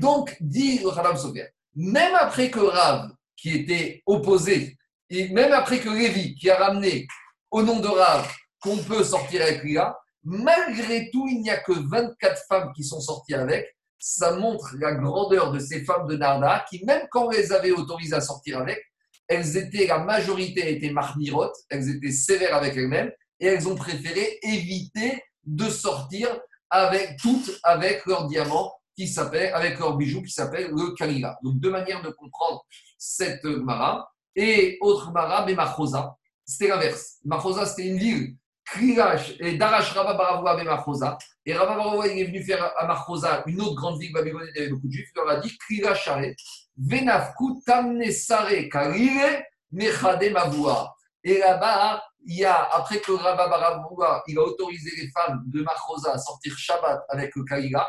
[0.00, 4.76] Donc, dit le Khatam Sofer, même après que Rav, qui était opposé,
[5.10, 7.06] et même après que Lévi, qui a ramené
[7.50, 8.28] au nom de Rav
[8.60, 13.00] qu'on peut sortir avec Ria, malgré tout, il n'y a que 24 femmes qui sont
[13.00, 17.30] sorties avec, ça montre la grandeur de ces femmes de Narda qui, même quand on
[17.30, 18.80] les avait autorisées à sortir avec,
[19.26, 24.38] elles étaient, la majorité étaient marmirotes, elles étaient sévères avec elles-mêmes et elles ont préféré
[24.42, 26.28] éviter de sortir
[26.70, 31.38] avec toutes avec leur diamant qui s'appelle, avec leur bijou qui s'appelle le Kalila.
[31.42, 32.64] Donc deux manières de comprendre
[32.98, 34.10] cette Mara.
[34.34, 37.18] Et autre Mara, mais Machosa, c'était l'inverse.
[37.24, 38.36] Machosa, c'était une ville
[38.70, 41.16] Krilash et Darash Rabba Baravoua Machosa.
[41.46, 44.62] Et Rabba Baravoua est venu faire à Machosa, une autre grande ville babylonienne, il y
[44.64, 46.34] avait beaucoup de juifs, il leur a dit Krilash Share,
[46.76, 50.94] Venafku Tamne Sare Kalile Mechade Mavoua.
[51.24, 55.62] Et là-bas, il y a, après que Rabba Baravoua, il a autorisé les femmes de
[55.62, 57.88] Machosa à sortir Shabbat avec le Kalila,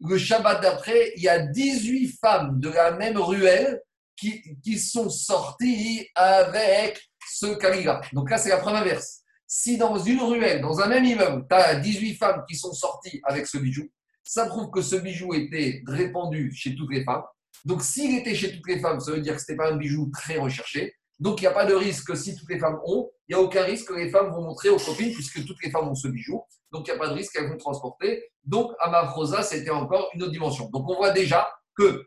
[0.00, 3.80] le Shabbat d'après, il y a 18 femmes de la même ruelle
[4.16, 8.00] qui, qui sont sorties avec ce Kalila.
[8.12, 11.56] Donc là, c'est la première verse si dans une ruelle, dans un même immeuble, tu
[11.56, 13.90] as 18 femmes qui sont sorties avec ce bijou,
[14.22, 17.22] ça prouve que ce bijou était répandu chez toutes les femmes.
[17.64, 19.76] Donc, s'il était chez toutes les femmes, ça veut dire que ce n'était pas un
[19.76, 20.94] bijou très recherché.
[21.18, 23.40] Donc, il n'y a pas de risque que si toutes les femmes ont, il n'y
[23.40, 25.94] a aucun risque que les femmes vont montrer aux copines, puisque toutes les femmes ont
[25.94, 26.42] ce bijou.
[26.70, 28.22] Donc, il n'y a pas de risque qu'elles vont transporter.
[28.44, 30.68] Donc, à Mafrosa, c'était encore une autre dimension.
[30.68, 32.06] Donc, on voit déjà que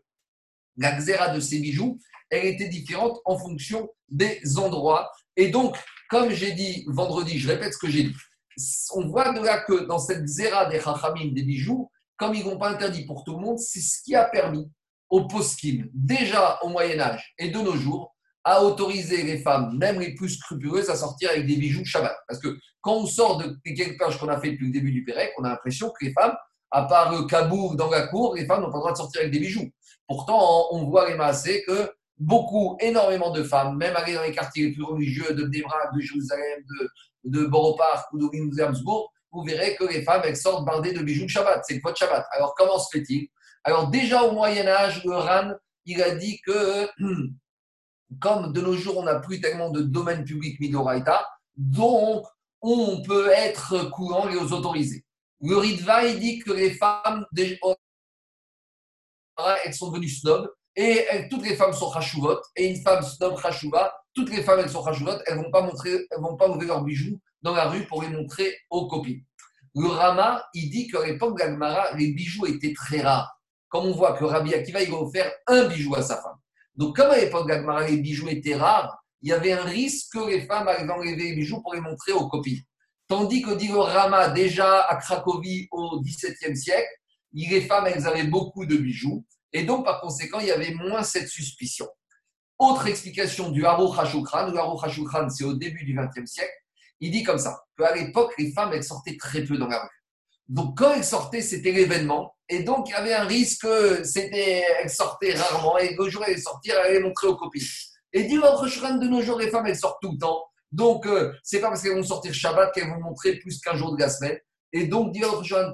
[0.78, 1.98] la xéra de ces bijoux,
[2.30, 5.12] elle était différente en fonction des endroits.
[5.36, 5.76] Et donc,
[6.12, 8.16] comme j'ai dit vendredi, je répète ce que j'ai dit.
[8.94, 12.58] On voit de là que dans cette zéra des chachamim, des bijoux, comme ils n'ont
[12.58, 14.70] pas interdit pour tout le monde, c'est ce qui a permis
[15.10, 20.14] aux poskim, déjà au Moyen-Âge et de nos jours, à autoriser les femmes, même les
[20.14, 22.16] plus scrupuleuses, à sortir avec des bijoux Shabbat.
[22.28, 25.06] Parce que quand on sort de quelques pages qu'on a fait depuis le début du
[25.06, 26.36] Pérec, on a l'impression que les femmes,
[26.72, 29.22] à part le kabour dans la cour, les femmes n'ont pas le droit de sortir
[29.22, 29.70] avec des bijoux.
[30.08, 31.90] Pourtant, on voit les massés que
[32.22, 36.00] beaucoup, énormément de femmes, même aller dans les quartiers les plus religieux de Debra, de
[36.00, 36.90] Jérusalem, de,
[37.32, 41.02] de Borough Park ou de Williamsburg, vous verrez que les femmes, elles sortent bardées de
[41.02, 41.64] bijoux de Shabbat.
[41.66, 42.26] C'est le de Shabbat.
[42.32, 43.28] Alors, comment se fait-il?
[43.64, 45.54] Alors, déjà au Moyen-Âge, le RAN,
[45.86, 46.88] il a dit que,
[48.20, 52.26] comme de nos jours, on n'a plus tellement de domaine public Midoraita, donc
[52.62, 55.04] on peut être courant et les autoriser.
[55.42, 57.58] Le Ritva, il dit que les femmes, elles
[59.74, 64.30] sont devenues snobs et toutes les femmes sont chashuvot, et une femme snob chashuva, toutes
[64.30, 66.84] les femmes elles sont chashuvot, elles ne vont pas montrer, elles vont pas ouvrir leurs
[66.84, 69.24] bijoux dans la rue pour les montrer aux copines.
[69.76, 73.40] Le Rama, il dit qu'à l'époque d'Agmara, les bijoux étaient très rares.
[73.70, 76.36] Comme on voit que Rabbi Akiva, il va offrir un bijou à sa femme.
[76.76, 80.28] Donc, comme à l'époque d'Agmara, les bijoux étaient rares, il y avait un risque que
[80.28, 82.62] les femmes allaient enlever les bijoux pour les montrer aux copines.
[83.08, 86.90] Tandis que dit le Rama, déjà à Cracovie au XVIIe siècle,
[87.34, 89.26] les femmes, elles avaient beaucoup de bijoux.
[89.54, 91.88] Et donc, par conséquent, il y avait moins cette suspicion.
[92.58, 94.48] Autre explication du Haruch HaShukran.
[94.48, 96.54] Le Haruch HaShukran, c'est au début du XXe siècle.
[97.00, 99.90] Il dit comme ça qu'à l'époque, les femmes, elles sortaient très peu dans la rue.
[100.48, 102.36] Donc, quand elles sortaient, c'était l'événement.
[102.48, 103.66] Et donc, il y avait un risque,
[104.04, 105.78] c'était, elles sortaient rarement.
[105.80, 107.66] Et le jour elles sortir, elles allaient montrer aux copines.
[108.14, 110.44] Et dit HaShukran, de nos jours, les femmes, elles sortent tout le temps.
[110.72, 113.96] Donc, euh, c'est pas parce qu'elles vont sortir Shabbat qu'elles vont montrer plus qu'un jour
[113.96, 114.38] de la semaine.
[114.74, 115.22] Et donc, dit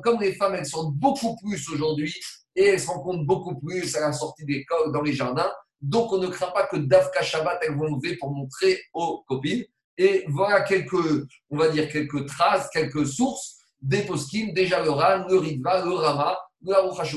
[0.03, 2.15] comme les femmes, elles sortent beaucoup plus aujourd'hui
[2.57, 6.11] et elles se rencontrent beaucoup plus à la sortie des d'école, dans les jardins, donc
[6.11, 9.63] on ne craint pas que Davka Shabbat, elles vont lever pour montrer aux copines.
[9.97, 15.27] Et voilà quelques, on va dire, quelques traces, quelques sources des poskim, déjà le Ran,
[15.29, 17.15] le Ritva, le Rama, le Haruch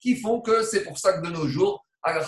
[0.00, 2.24] qui font que c'est pour ça que de nos jours, à la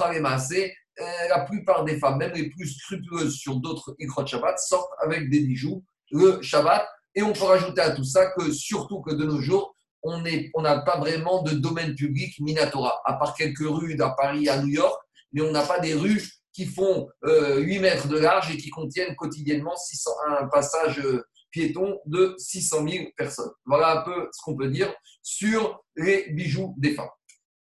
[1.01, 5.29] euh, la plupart des femmes, même les plus scrupuleuses sur d'autres Ikrot Shabbat, sortent avec
[5.29, 5.83] des bijoux
[6.13, 6.87] le Shabbat.
[7.17, 9.74] Et on peut rajouter à tout ça que, surtout que de nos jours,
[10.05, 14.63] on n'a pas vraiment de domaine public Minatora, à part quelques rues à Paris, à
[14.63, 15.01] New York,
[15.33, 18.71] mais on n'a pas des rues qui font 8 euh, mètres de large et qui
[18.71, 23.51] contiennent quotidiennement 600, un passage euh, piéton de 600 000 personnes.
[23.65, 27.09] Voilà un peu ce qu'on peut dire sur les bijoux des femmes.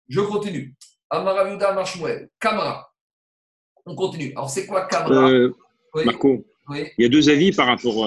[0.07, 0.75] Je continue.
[1.09, 2.91] Amaraviuda Marshmuel, Camara.
[3.85, 4.31] On continue.
[4.35, 5.29] Alors, c'est quoi Camara?
[5.29, 5.51] Euh,
[6.05, 7.97] Marco, il y a deux avis par rapport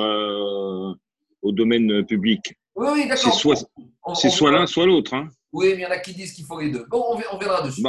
[1.43, 2.57] au domaine public.
[2.77, 3.35] Oui, oui, d'accord.
[4.15, 5.15] C'est soit, l'un, soit l'autre.
[5.15, 5.29] Hein.
[5.53, 6.85] Oui, mais il y en a qui disent qu'il faut les deux.
[6.91, 7.03] Bon,
[7.33, 7.83] on, verra dessus.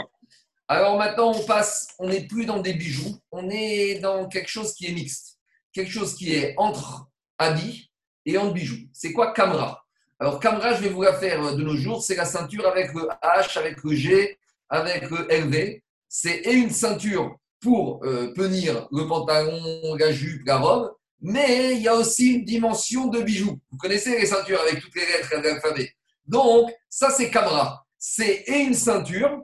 [0.70, 4.74] Alors maintenant, on passe, on n'est plus dans des bijoux, on est dans quelque chose
[4.74, 5.38] qui est mixte.
[5.74, 7.08] Quelque chose qui est entre
[7.38, 7.92] habits
[8.26, 8.88] et entre bijoux.
[8.94, 9.86] C'est quoi Camra?
[10.20, 13.08] Alors Camra, je vais vous la faire de nos jours, c'est la ceinture avec le
[13.22, 14.38] H, avec le G,
[14.70, 15.82] avec le LV.
[16.10, 21.88] C'est une ceinture pour euh, tenir le pantalon, la jupe, la robe, mais il y
[21.88, 23.60] a aussi une dimension de bijoux.
[23.72, 25.94] Vous connaissez les ceintures avec toutes les lettres de l'alphabet.
[26.26, 27.86] Donc, ça, c'est Camra.
[27.98, 29.42] C'est une ceinture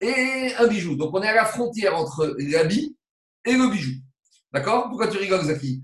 [0.00, 0.96] et un bijou.
[0.96, 2.96] Donc, on est à la frontière entre l'habit
[3.44, 3.92] et le bijou.
[4.52, 4.88] D'accord?
[4.88, 5.82] Pourquoi tu rigoles, Zaki?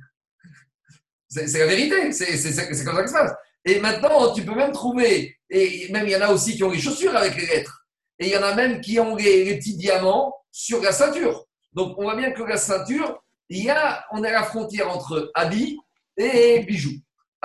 [1.28, 2.12] C'est la vérité.
[2.12, 3.32] C'est comme ça que ça se passe.
[3.64, 6.70] Et maintenant, tu peux même trouver, et même il y en a aussi qui ont
[6.70, 7.86] les chaussures avec les lettres.
[8.18, 11.47] Et il y en a même qui ont les petits diamants sur la ceinture.
[11.72, 14.88] Donc, on voit bien que la ceinture, il y a, on est à la frontière
[14.88, 15.78] entre habit
[16.16, 16.98] et bijoux.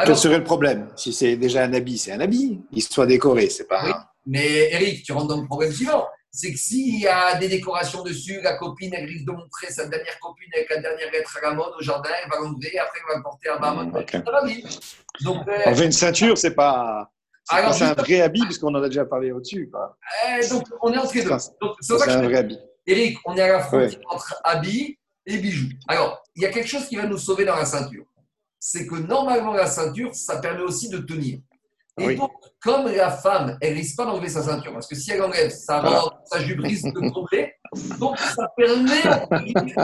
[0.03, 2.61] Quel serait le problème Si c'est déjà un habit, c'est un habit.
[2.71, 3.83] Il soit décoré, c'est pas.
[3.85, 3.91] Oui,
[4.27, 6.05] mais Eric, tu rentres dans le problème suivant.
[6.31, 9.87] C'est que s'il y a des décorations dessus, la copine, elle risque de montrer sa
[9.87, 12.99] dernière copine avec la dernière lettre à la mode au jardin, elle va l'enlever, après
[12.99, 13.85] elle va le porter à Barmon.
[13.85, 17.09] Mmh, Donc, euh, Enlever une ceinture, c'est pas.
[17.49, 19.71] C'est un vrai habit, puisqu'on en a déjà parlé au-dessus.
[20.27, 21.31] Eh, donc, on est entre les deux.
[21.79, 22.59] C'est un vrai habit.
[22.85, 25.69] Eric, on est à la frontière entre habits et bijoux.
[25.87, 28.05] Alors, il y a quelque chose qui va nous sauver dans la ceinture.
[28.59, 31.39] C'est que normalement, la ceinture, ça permet aussi de tenir.
[31.97, 35.21] Et donc, comme la femme, elle risque pas d'enlever sa ceinture, parce que si elle
[35.21, 37.53] enlève sa robe, sa jupe risque de tomber,
[37.99, 39.01] donc ça permet.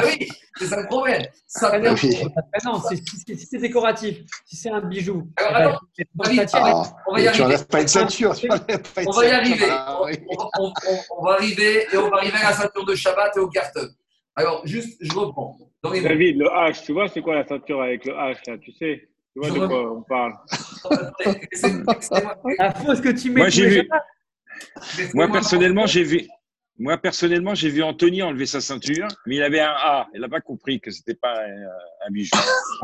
[0.04, 0.28] oui,
[0.58, 1.26] c'est ça le problème.
[1.48, 1.90] Ça permet...
[1.90, 5.30] Ah non, si c'est décoratif, si c'est un bijou.
[5.38, 5.86] Alors, alors,
[6.18, 7.32] on, va y arriver.
[7.34, 8.36] Tu n'enlèves pas une ceinture.
[9.08, 9.72] on va y arriver.
[10.60, 13.88] On, va arriver et on va arriver à la ceinture de Shabbat et au carton.
[14.36, 15.58] Alors, juste, je reprends.
[15.84, 19.10] David, le H, tu vois, c'est quoi la ceinture avec le H, là, tu sais?
[19.34, 20.34] Tu vois de quoi on parle
[22.60, 23.42] La fausse que tu mets.
[23.42, 23.90] Moi, j'ai vu.
[25.14, 26.28] Moi, personnellement, j'ai vu.
[26.78, 30.08] Moi, personnellement, j'ai vu Anthony enlever sa ceinture, mais il avait un A.
[30.16, 32.32] Il n'a pas compris que ce n'était pas un, bijou.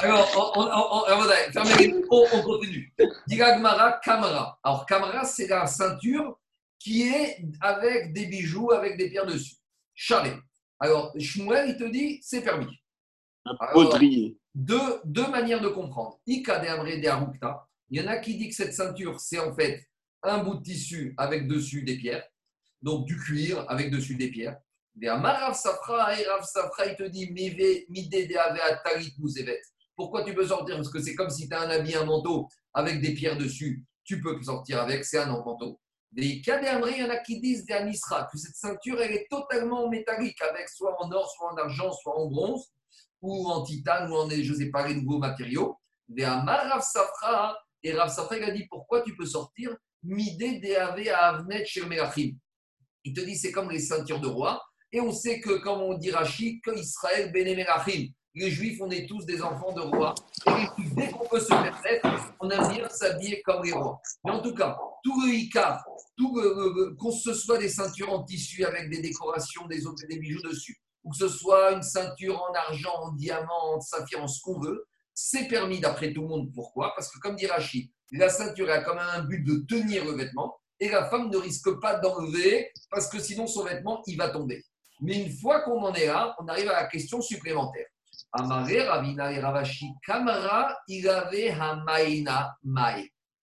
[0.00, 0.68] Alors, on, on,
[2.10, 2.92] on, on continue.
[3.28, 4.58] Diragmara Kamara.
[4.64, 6.36] Alors, Kamara, c'est la ceinture
[6.80, 9.54] qui est avec des bijoux, avec des pierres dessus.
[9.94, 10.36] Chalet.
[10.80, 12.66] Alors, Shmuel, il te dit, c'est permis.
[13.74, 14.36] Baudrier.
[14.54, 16.18] Deux, deux manières de comprendre.
[16.26, 16.66] Ika de
[17.90, 19.86] Il y en a qui disent que cette ceinture, c'est en fait
[20.22, 22.26] un bout de tissu avec dessus des pierres,
[22.82, 24.58] donc du cuir avec dessus des pierres.
[25.54, 27.32] Safra, et Rav Safra, il te dit,
[29.94, 30.76] pourquoi tu peux sortir?
[30.76, 33.84] Parce que c'est comme si tu as un habit, un manteau avec des pierres dessus.
[34.04, 35.78] Tu peux sortir avec, c'est un manteau.
[36.12, 40.68] Des il y en a qui disent que cette ceinture, elle est totalement métallique, avec
[40.68, 42.66] soit en or, soit en argent, soit en bronze,
[43.22, 45.78] ou en titane, ou en, je ne sais pas, les nouveaux matériaux.
[46.08, 51.08] Des Rav Safra, et Rav Safra, il a dit pourquoi tu peux sortir Midé Deave
[51.14, 52.32] à Avnet Melachim.
[53.04, 54.60] Il te dit c'est comme les ceintures de roi.
[54.92, 59.06] Et on sait que, comme on dit Rachid, que Israël Melachim, les Juifs, on est
[59.06, 60.14] tous des enfants de rois.
[60.46, 64.00] Et dès qu'on peut se permettre, on aime bien s'habiller comme les rois.
[64.24, 65.84] Mais en tout cas, tout le Icar,
[66.16, 66.40] tout
[66.98, 71.10] qu'on se soit des ceintures en tissu avec des décorations, des, des bijoux dessus, ou
[71.10, 74.86] que ce soit une ceinture en argent, en diamant, en saphir, en ce qu'on veut,
[75.14, 76.52] c'est permis d'après tout le monde.
[76.54, 76.92] Pourquoi?
[76.94, 80.56] Parce que, comme dit Rachid, la ceinture a comme un but de tenir le vêtement.
[80.80, 84.64] et la femme ne risque pas d'enlever parce que sinon son vêtement, il va tomber.
[85.02, 87.86] Mais une fois qu'on en est là, on arrive à la question supplémentaire.
[88.38, 89.86] Et Ravashi.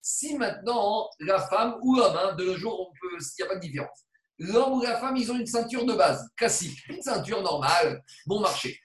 [0.02, 4.06] Si maintenant la femme ou l'homme, de nos jours, il n'y a pas de différence.
[4.40, 8.40] L'homme ou la femme, ils ont une ceinture de base, classique, une ceinture normale, bon
[8.40, 8.80] marché.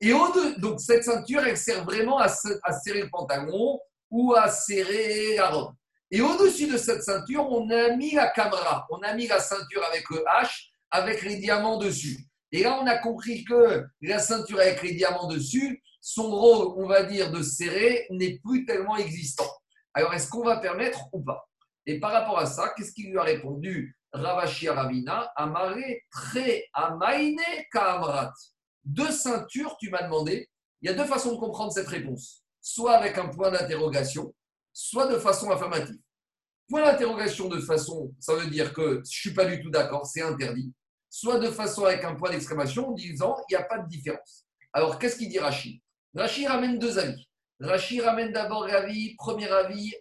[0.00, 3.78] Et au donc cette ceinture, elle sert vraiment à serrer le pantalon
[4.10, 5.72] ou à serrer la robe.
[6.10, 9.82] Et au-dessus de cette ceinture, on a mis la caméra, on a mis la ceinture
[9.84, 12.18] avec le H, avec les diamants dessus.
[12.52, 16.86] Et là, on a compris que la ceinture avec les diamants dessus, son rôle, on
[16.86, 19.50] va dire, de serrer n'est plus tellement existant.
[19.94, 21.48] Alors, est-ce qu'on va permettre ou pas?
[21.86, 25.76] Et par rapport à ça, qu'est-ce qu'il lui a répondu Ravashi Ravina, Amare
[26.10, 27.40] Tre Amaine
[27.72, 28.32] Kamrat.
[28.84, 30.48] Deux ceintures, tu m'as demandé.
[30.80, 32.42] Il y a deux façons de comprendre cette réponse.
[32.60, 34.34] Soit avec un point d'interrogation,
[34.72, 35.98] soit de façon affirmative.
[36.68, 40.06] Point d'interrogation de façon, ça veut dire que je ne suis pas du tout d'accord,
[40.06, 40.72] c'est interdit.
[41.18, 44.44] Soit de façon avec un point d'exclamation en disant il n'y a pas de différence.
[44.74, 45.80] Alors, qu'est-ce qu'il dit Rachid
[46.14, 47.26] Rachid ramène deux avis.
[47.58, 49.94] Rachid ramène d'abord l'avis, premier avis.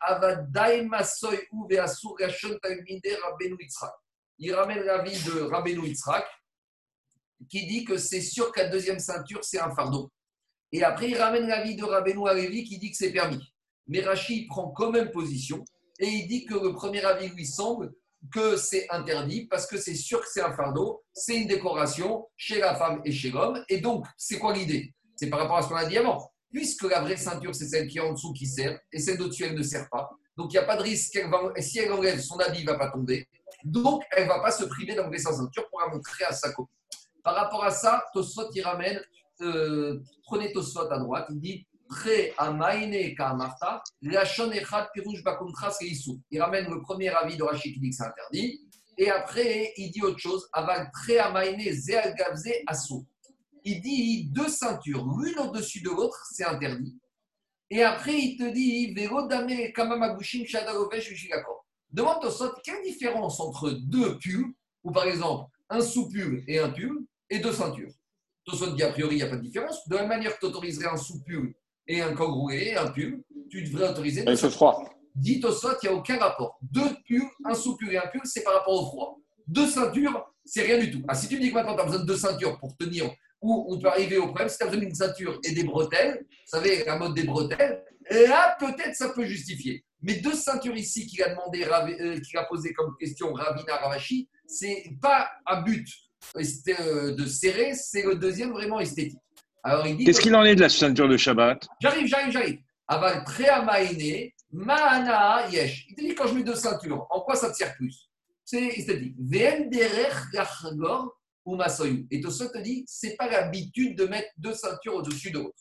[4.39, 6.28] Il ramène l'avis de Rabbeinu Yitzhak
[7.49, 10.11] qui dit que c'est sûr qu'à deuxième ceinture, c'est un fardeau.
[10.74, 13.53] Et après, il ramène l'avis de Rabbeinu Alevi qui dit que c'est permis.
[13.88, 15.63] Mais Rachid prend quand même position
[15.97, 17.93] et il dit que le premier avis lui semble
[18.32, 22.60] que c'est interdit parce que c'est sûr que c'est un fardeau, c'est une décoration chez
[22.60, 23.64] la femme et chez l'homme.
[23.70, 24.94] Et donc, c'est quoi l'idée?
[25.16, 26.32] C'est par rapport à ce qu'on a dit avant.
[26.52, 29.44] Puisque la vraie ceinture, c'est celle qui est en dessous qui sert et celle d'au-dessus,
[29.44, 30.10] elle ne sert pas.
[30.38, 32.62] Donc, il n'y a pas de risque qu'elle va, et si elle enlève, son habit
[32.62, 33.28] ne va pas tomber.
[33.64, 36.52] Donc, elle ne va pas se priver d'enlever sa ceinture pour la montrer à sa
[36.52, 36.76] copine.
[37.24, 39.02] Par rapport à ça, Tosfot, il ramène,
[39.42, 46.20] euh, prenez Tosfot à droite, il dit Pré amaine ka'amarta, lachon echad pirouj bakontra seisou.
[46.30, 48.62] Il ramène le premier avis de Rachid qui dit que c'est interdit.
[48.98, 50.91] Et après, il dit autre chose Aval
[51.22, 52.14] amaine zeal
[52.68, 53.08] asou.
[53.64, 57.00] Il dit deux ceintures, l'une au-dessus de l'autre, c'est interdit.
[57.70, 61.66] Et après, il te dit Vero dame kamamagushim ushigakor.
[61.91, 67.08] Demande Tosfot, quelle différence entre deux pulls, ou par exemple un sous-pull et un pull,
[67.30, 67.93] et deux ceintures?
[68.43, 69.88] Tosfot dit a priori, il n'y a pas de différence.
[69.88, 71.56] De la même manière que tu autoriserais un sous-pull
[71.88, 74.84] et un roulé et un pull, tu devrais autoriser Il fait froid.
[75.14, 76.58] Dit Tosfot, il n'y a aucun rapport.
[76.62, 79.20] Deux pulls, un sous-pull et un pull, c'est par rapport au froid.
[79.48, 81.04] Deux ceintures, c'est rien du tout.
[81.08, 83.10] Ah, si tu me dis que maintenant tu as besoin de deux ceintures pour tenir,
[83.42, 86.26] ou on peut arriver au problème, si tu as besoin d'une ceinture et des bretelles,
[86.30, 89.86] vous savez, la mode des bretelles, là peut-être ça peut justifier.
[90.02, 94.30] Mais deux ceintures ici qu'il a demandé, euh, qu'il a posé comme question Ravina Ravashi,
[94.46, 95.88] c'est pas un but
[96.36, 99.20] euh, de serrer, c'est le deuxième vraiment esthétique.
[99.66, 101.68] Alors il dit Qu'est-ce qu'il en est de la ceinture de Shabbat?
[101.82, 102.59] J'arrive, j'arrive, j'arrive.
[102.88, 105.88] Aval Treamaine, Maana Yesh.
[105.89, 108.07] Il te dit quand je mets deux ceintures, en quoi ça te sert plus?
[108.43, 109.16] C'est esthétique.
[109.18, 112.05] Vn derech gachagor ou masoyu.
[112.11, 115.57] Et Tosot te dit, c'est pas l'habitude de mettre deux ceintures au-dessus de l'autre.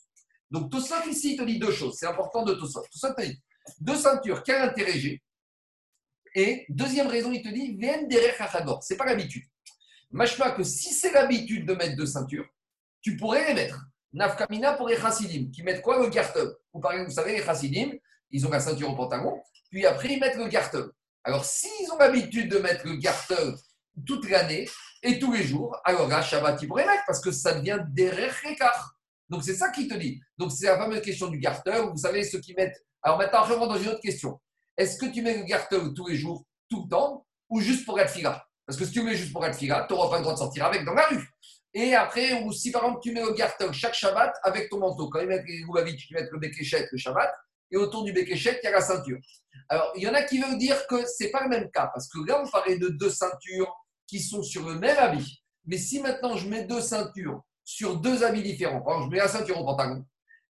[0.51, 1.97] Donc Tosot ici, il te dit deux choses.
[1.97, 2.83] C'est important de Tosot.
[2.91, 3.41] Tosot te dit,
[3.81, 5.23] deux ceintures, quel intérêt j'ai?
[6.35, 8.83] Et deuxième raison, il te dit, Vn derech gachagor.
[8.83, 9.45] C'est pas l'habitude.
[10.11, 12.45] Machma que si c'est l'habitude de mettre deux ceintures,
[13.01, 13.83] tu pourrais les mettre.
[14.15, 17.91] Nafkamina pour les chassidim, qui mettent quoi Le par exemple, vous savez, les chassidim,
[18.31, 20.89] ils ont la ceinture au pantalon, puis après, ils mettent le gartem.
[21.23, 23.55] Alors, s'ils ont l'habitude de mettre le gartem
[24.05, 24.69] toute l'année
[25.03, 28.33] et tous les jours, alors là, Shabbat, ils pourraient mettre, parce que ça devient derrière
[28.45, 28.95] l'écart.
[29.27, 30.21] Donc, c'est ça qu'il te dit.
[30.37, 31.89] Donc, c'est la fameuse question du gartem.
[31.89, 32.85] Vous savez, ceux qui mettent.
[33.01, 34.39] Alors, maintenant, on rentre dans une autre question.
[34.77, 37.99] Est-ce que tu mets le gartem tous les jours, tout le temps, ou juste pour
[37.99, 38.45] être fila?
[38.65, 40.39] Parce que si tu mets juste pour être fila, tu n'auras pas le droit de
[40.39, 41.27] sortir avec dans la rue.
[41.77, 45.09] Et après, ou si par exemple tu mets le gartel chaque Shabbat avec ton manteau,
[45.09, 47.29] quand ils mettent les Goubavitch, tu mets le Bekeshet le Shabbat,
[47.69, 49.19] et autour du Bekeshet, il y a la ceinture.
[49.67, 51.87] Alors, il y en a qui veulent dire que ce n'est pas le même cas,
[51.93, 53.73] parce que là, on parlait de deux ceintures
[54.07, 55.43] qui sont sur le même habit.
[55.65, 59.23] Mais si maintenant je mets deux ceintures sur deux habits différents, par exemple, je mets
[59.23, 60.05] la ceinture au pantalon,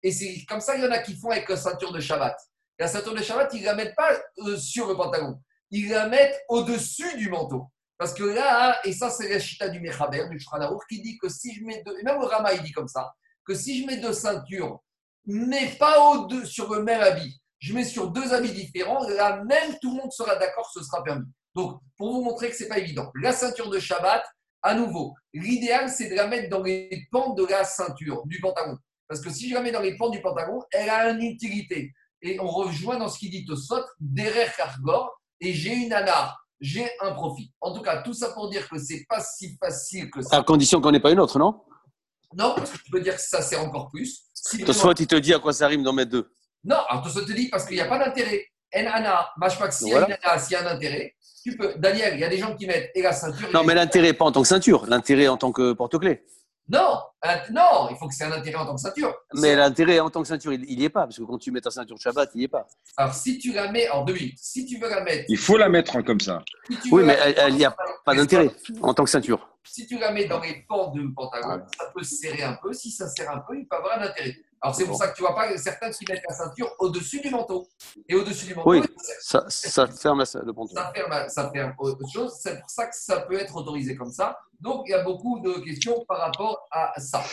[0.02, 2.36] et c'est comme ça, il y en a qui font avec la ceinture de Shabbat.
[2.80, 6.08] La ceinture de Shabbat, ils ne la mettent pas euh, sur le pantalon, ils la
[6.08, 7.68] mettent au-dessus du manteau.
[8.02, 11.28] Parce que là, et ça c'est la chita du Mechaber, du Shranaour, qui dit que
[11.28, 13.12] si je mets deux, même le Rama il dit comme ça,
[13.44, 14.80] que si je mets deux ceintures,
[15.24, 19.44] mais pas au deux, sur le même habit, je mets sur deux habits différents, là
[19.44, 21.28] même tout le monde sera d'accord, ce sera permis.
[21.54, 24.24] Donc, pour vous montrer que ce n'est pas évident, la ceinture de Shabbat,
[24.62, 28.76] à nouveau, l'idéal c'est de la mettre dans les pans de la ceinture, du pantalon.
[29.06, 31.92] Parce que si je la mets dans les pans du pantalon, elle a une utilité.
[32.20, 36.41] Et on rejoint dans ce qu'il dit au sot, derrière Kargor, et j'ai une anar
[36.62, 37.52] j'ai un profit.
[37.60, 40.36] En tout cas, tout ça pour dire que c'est pas si facile que ça.
[40.38, 41.60] À condition qu'on n'ait pas une autre, non?
[42.34, 44.22] Non, parce que tu peux dire que ça c'est encore plus.
[44.32, 46.32] Si vraiment- Tosfot, il te dit à quoi ça rime d'en mettre deux.
[46.64, 48.46] Non, alors tout ça te dit parce qu'il n'y a pas d'intérêt.
[48.74, 51.74] En ana, mashmak, s'il y a un intérêt, Tu peux.
[51.76, 53.48] Daniel, il y a des gens qui mettent et la ceinture.
[53.52, 56.24] Non, mais l'intérêt, pas en tant que ceinture, l'intérêt en tant que porte-clés.
[56.68, 59.14] Non, un- non, il faut que c'est un intérêt en tant que ceinture.
[59.34, 61.60] Mais l'intérêt en tant que ceinture, il n'y est pas, parce que quand tu mets
[61.60, 62.66] ta ceinture Shabbat, il n'y est pas.
[62.96, 65.24] Alors, si tu la mets en deux minutes, si tu veux la mettre.
[65.28, 66.42] Il faut la mettre en comme ça.
[66.82, 68.50] si Oui, mais la- elle- elle y a Pas d'intérêt
[68.80, 69.48] en tant que ceinture.
[69.64, 72.72] Si tu la mets dans les pans de pantalon, ça peut se serrer un peu.
[72.72, 74.36] Si ça serre un peu, il peut avoir un intérêt.
[74.62, 77.30] Alors, c'est pour ça que tu vois pas certains qui mettent la ceinture au-dessus du
[77.30, 77.66] manteau.
[78.08, 78.80] Et au-dessus du manteau, Oui.
[79.20, 79.44] ça,
[79.88, 80.80] ferme le pantalon.
[80.80, 82.32] ça ferme, ça ferme autre chose.
[82.40, 84.38] C'est pour ça que ça peut être autorisé comme ça.
[84.60, 87.24] Donc, il y a beaucoup de questions par rapport à ça.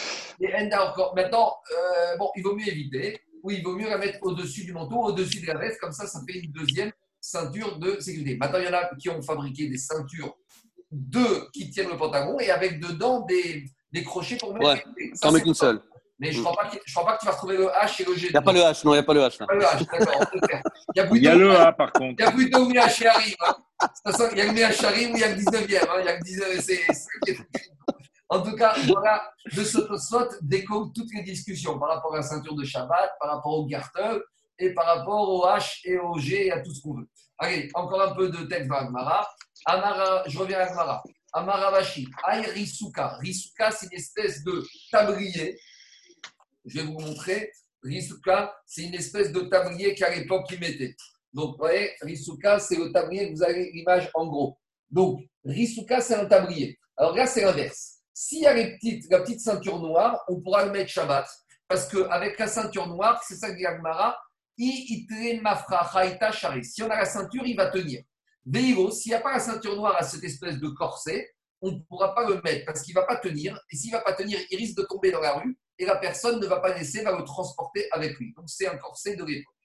[0.42, 1.14] Et Enda encore.
[1.16, 3.22] Maintenant, euh, bon, il vaut mieux éviter.
[3.44, 5.80] Oui, il vaut mieux la mettre au-dessus du manteau, au-dessus de la veste.
[5.80, 8.38] Comme ça, ça fait une deuxième ceinture de sécurité.
[8.38, 10.36] Maintenant, il y en a qui ont fabriqué des ceintures
[10.92, 14.84] deux qui tiennent le pantalon et avec dedans des, des crochets pour mettre Ouais.
[15.14, 15.82] Ça, qu'une pas- seule.
[16.20, 18.02] Mais je ne crois, pas qu'il- je crois pas que tu vas retrouver le H
[18.02, 18.28] et le G.
[18.28, 19.40] Il n'y a pas le H, non, il n'y a pas le H.
[19.40, 19.48] Là.
[19.48, 20.26] Pas le H, d'accord.
[20.94, 22.16] Il y a Il a le A par contre.
[22.20, 22.64] il y a plutôt.
[22.64, 22.68] Hein.
[22.68, 25.88] De toute façon, il y a le Mia Sharim ou il y a le 19e.
[25.90, 25.96] Hein.
[26.02, 26.62] Il y a le 19e.
[26.62, 27.38] C'est
[28.28, 29.24] En tout cas, voilà,
[29.56, 29.80] de ce
[30.44, 34.20] découle toutes les discussions par rapport à la ceinture de Shabbat, par rapport au garter
[34.60, 37.08] et par rapport au H et au G et à tout ce qu'on veut.
[37.40, 39.28] Allez, encore un peu de texte dans Agmara.
[39.66, 41.02] Amara, je reviens à Agmara.
[41.34, 43.18] Amara Vashi, Aïe Risuka.
[43.20, 45.58] Risuka, c'est une espèce de tablier.
[46.66, 47.52] Je vais vous montrer.
[47.82, 50.96] Risuka, c'est une espèce de tablier qu'à l'époque ils mettaient.
[51.32, 54.58] Donc, vous voyez, Risuka, c'est le tablier, vous avez l'image en gros.
[54.90, 56.78] Donc, Risuka, c'est un tablier.
[56.98, 58.00] Alors là, c'est l'inverse.
[58.14, 61.26] S'il y a la petite ceinture noire, on pourra le mettre Shabbat.
[61.70, 64.18] Parce qu'avec la ceinture noire, c'est ça que dit Agmara.
[64.58, 65.06] Si
[66.82, 68.04] on a la ceinture, il va tenir.
[68.46, 71.32] Veilo, s'il n'y a pas la ceinture noire à cette espèce de corset,
[71.62, 73.58] on ne pourra pas le mettre parce qu'il ne va pas tenir.
[73.72, 75.96] Et s'il ne va pas tenir, il risque de tomber dans la rue et la
[75.96, 78.34] personne ne va pas laisser, va le transporter avec lui.
[78.36, 79.56] Donc c'est un corset de l'époque.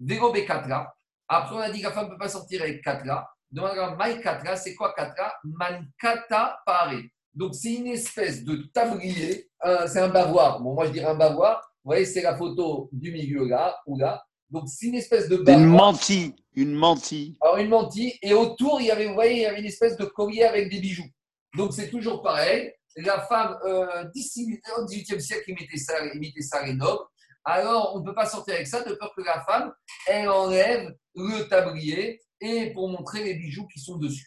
[0.00, 0.86] Vélo B4
[1.28, 3.26] Après, on a dit que la femme ne peut pas sortir avec 4 là.
[3.54, 5.14] Donc, Maï 4 c'est quoi 4
[5.44, 7.02] Mankata pare.
[7.32, 9.48] Donc, c'est une espèce de tablier.
[9.64, 10.60] euh, c'est un bavoir.
[10.60, 11.60] Bon, moi, je dirais un bavoir.
[11.84, 14.24] Vous voyez, c'est la photo du milieu là, ou là.
[14.50, 15.58] Donc, c'est une espèce de bavoir.
[15.58, 17.36] Une mantille, une mantille.
[17.40, 18.18] Alors, une mantille.
[18.22, 20.68] Et autour, il y avait, vous voyez, il y avait une espèce de collier avec
[20.70, 21.08] des bijoux.
[21.56, 22.72] Donc, c'est toujours pareil.
[22.96, 27.04] La femme, euh, au XVIIIe siècle, imitait ça, imitait ça les nobles.
[27.44, 29.72] Alors, on ne peut pas sortir avec ça de peur que la femme,
[30.06, 34.26] elle enlève le tablier et pour montrer les bijoux qui sont dessus.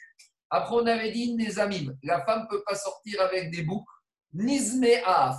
[0.50, 1.90] Après, on avait dit des amis.
[2.04, 3.92] La femme ne peut pas sortir avec des boucles.
[4.34, 5.36] Nizme'af.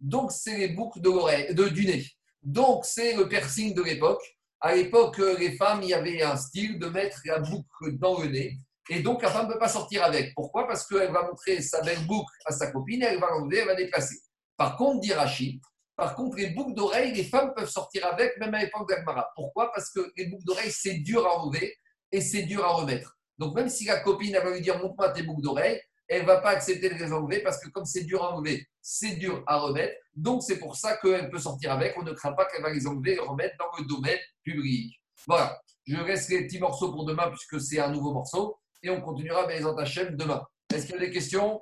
[0.00, 2.06] Donc, c'est les boucles de l'oreille, de, du nez.
[2.42, 4.22] Donc, c'est le piercing de l'époque.
[4.60, 8.20] À l'époque, euh, les femmes, il y avait un style de mettre la boucle dans
[8.20, 8.58] le nez.
[8.90, 10.34] Et donc, la femme ne peut pas sortir avec.
[10.34, 10.66] Pourquoi?
[10.66, 13.74] Parce qu'elle va montrer sa belle boucle à sa copine, elle va l'enlever, elle va
[13.74, 14.16] déplacer.
[14.56, 15.60] Par contre, dit Rachid,
[15.98, 19.28] par contre, les boucles d'oreilles, les femmes peuvent sortir avec, même à l'époque d'Agmara.
[19.34, 19.72] Pourquoi?
[19.72, 21.76] Parce que les boucles d'oreilles, c'est dur à enlever
[22.12, 23.18] et c'est dur à remettre.
[23.36, 26.26] Donc, même si la copine elle va lui dire montre-moi tes boucles d'oreilles, elle ne
[26.26, 29.42] va pas accepter de les enlever parce que comme c'est dur à enlever, c'est dur
[29.46, 29.94] à remettre.
[30.14, 31.96] Donc, c'est pour ça qu'elle peut sortir avec.
[31.98, 34.94] On ne craint pas qu'elle va les enlever et remettre dans le domaine public.
[35.26, 35.60] Voilà.
[35.84, 38.56] Je laisse les petits morceaux pour demain puisque c'est un nouveau morceau.
[38.82, 40.42] Et on continuera les Hachem demain.
[40.72, 41.60] Est-ce qu'il y a des questions?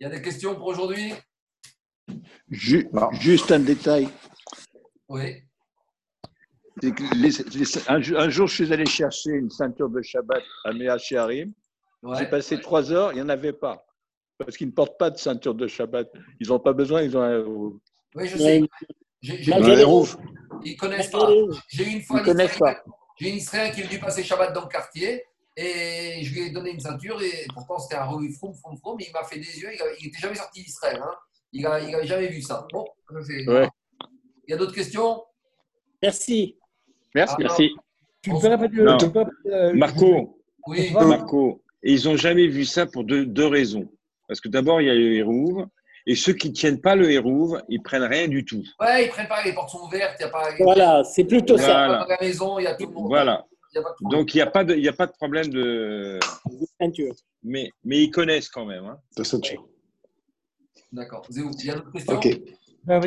[0.00, 1.12] Il y a des questions pour aujourd'hui?
[2.50, 2.88] Ju-
[3.20, 4.08] juste un détail.
[5.08, 5.42] Oui.
[6.82, 10.72] Les- les- un, jour- un jour, je suis allé chercher une ceinture de Shabbat à
[10.72, 10.96] Mea.
[10.98, 11.44] J'ai
[12.02, 12.28] Ouais.
[12.28, 13.86] passé trois heures, il n'y en avait pas.
[14.38, 16.10] Parce qu'ils ne portent pas de ceinture de Shabbat.
[16.40, 17.44] Ils n'ont pas besoin, ils ont un.
[18.16, 18.62] Oui, je sais.
[20.64, 21.28] Ils connaissent pas.
[21.68, 22.80] J'ai une fois Ils connaissent Israélien-
[23.22, 25.22] J'ai une Israélien qui est venu passer Shabbat dans le quartier
[25.56, 28.96] et je lui ai donné une ceinture et pourtant c'était un revue froum, froum, froum,
[28.98, 29.68] mais il m'a fait des yeux,
[30.00, 31.00] il n'était jamais sorti d'Israël.
[31.00, 31.14] Hein.
[31.52, 32.66] Il n'avait jamais vu ça.
[32.72, 32.84] Bon,
[33.46, 33.68] Ouais.
[34.48, 35.22] il y a d'autres questions?
[36.02, 36.56] Merci.
[37.14, 37.34] Merci.
[37.38, 37.70] Ah, Merci.
[38.22, 38.82] Tu peux répéter
[39.74, 40.90] Marco, Oui.
[40.92, 43.88] Marco, et ils n'ont jamais vu ça pour deux, deux raisons.
[44.26, 45.68] Parce que d'abord, il y a le hérouve,
[46.06, 48.62] et ceux qui ne tiennent pas le hérouve, ils prennent rien du tout.
[48.80, 50.48] ouais, ils prennent pas, les portes sont ouvertes, il n'y a pas.
[50.58, 51.86] Voilà, c'est plutôt il y a ça.
[51.86, 52.06] Voilà.
[52.08, 53.08] la maison, il y a tout le monde.
[53.08, 53.44] Voilà.
[53.74, 54.20] Il y a pas de problème.
[54.20, 56.18] Donc, il n'y a, pas de- y a pas de problème de.
[56.80, 57.14] Ceinture.
[57.42, 58.84] Mais, mais ils connaissent quand même.
[58.84, 58.98] hein.
[59.16, 59.40] De chose.
[60.92, 61.24] D'accord.
[61.30, 62.38] Zéou, Il y a d'autres questions Ok.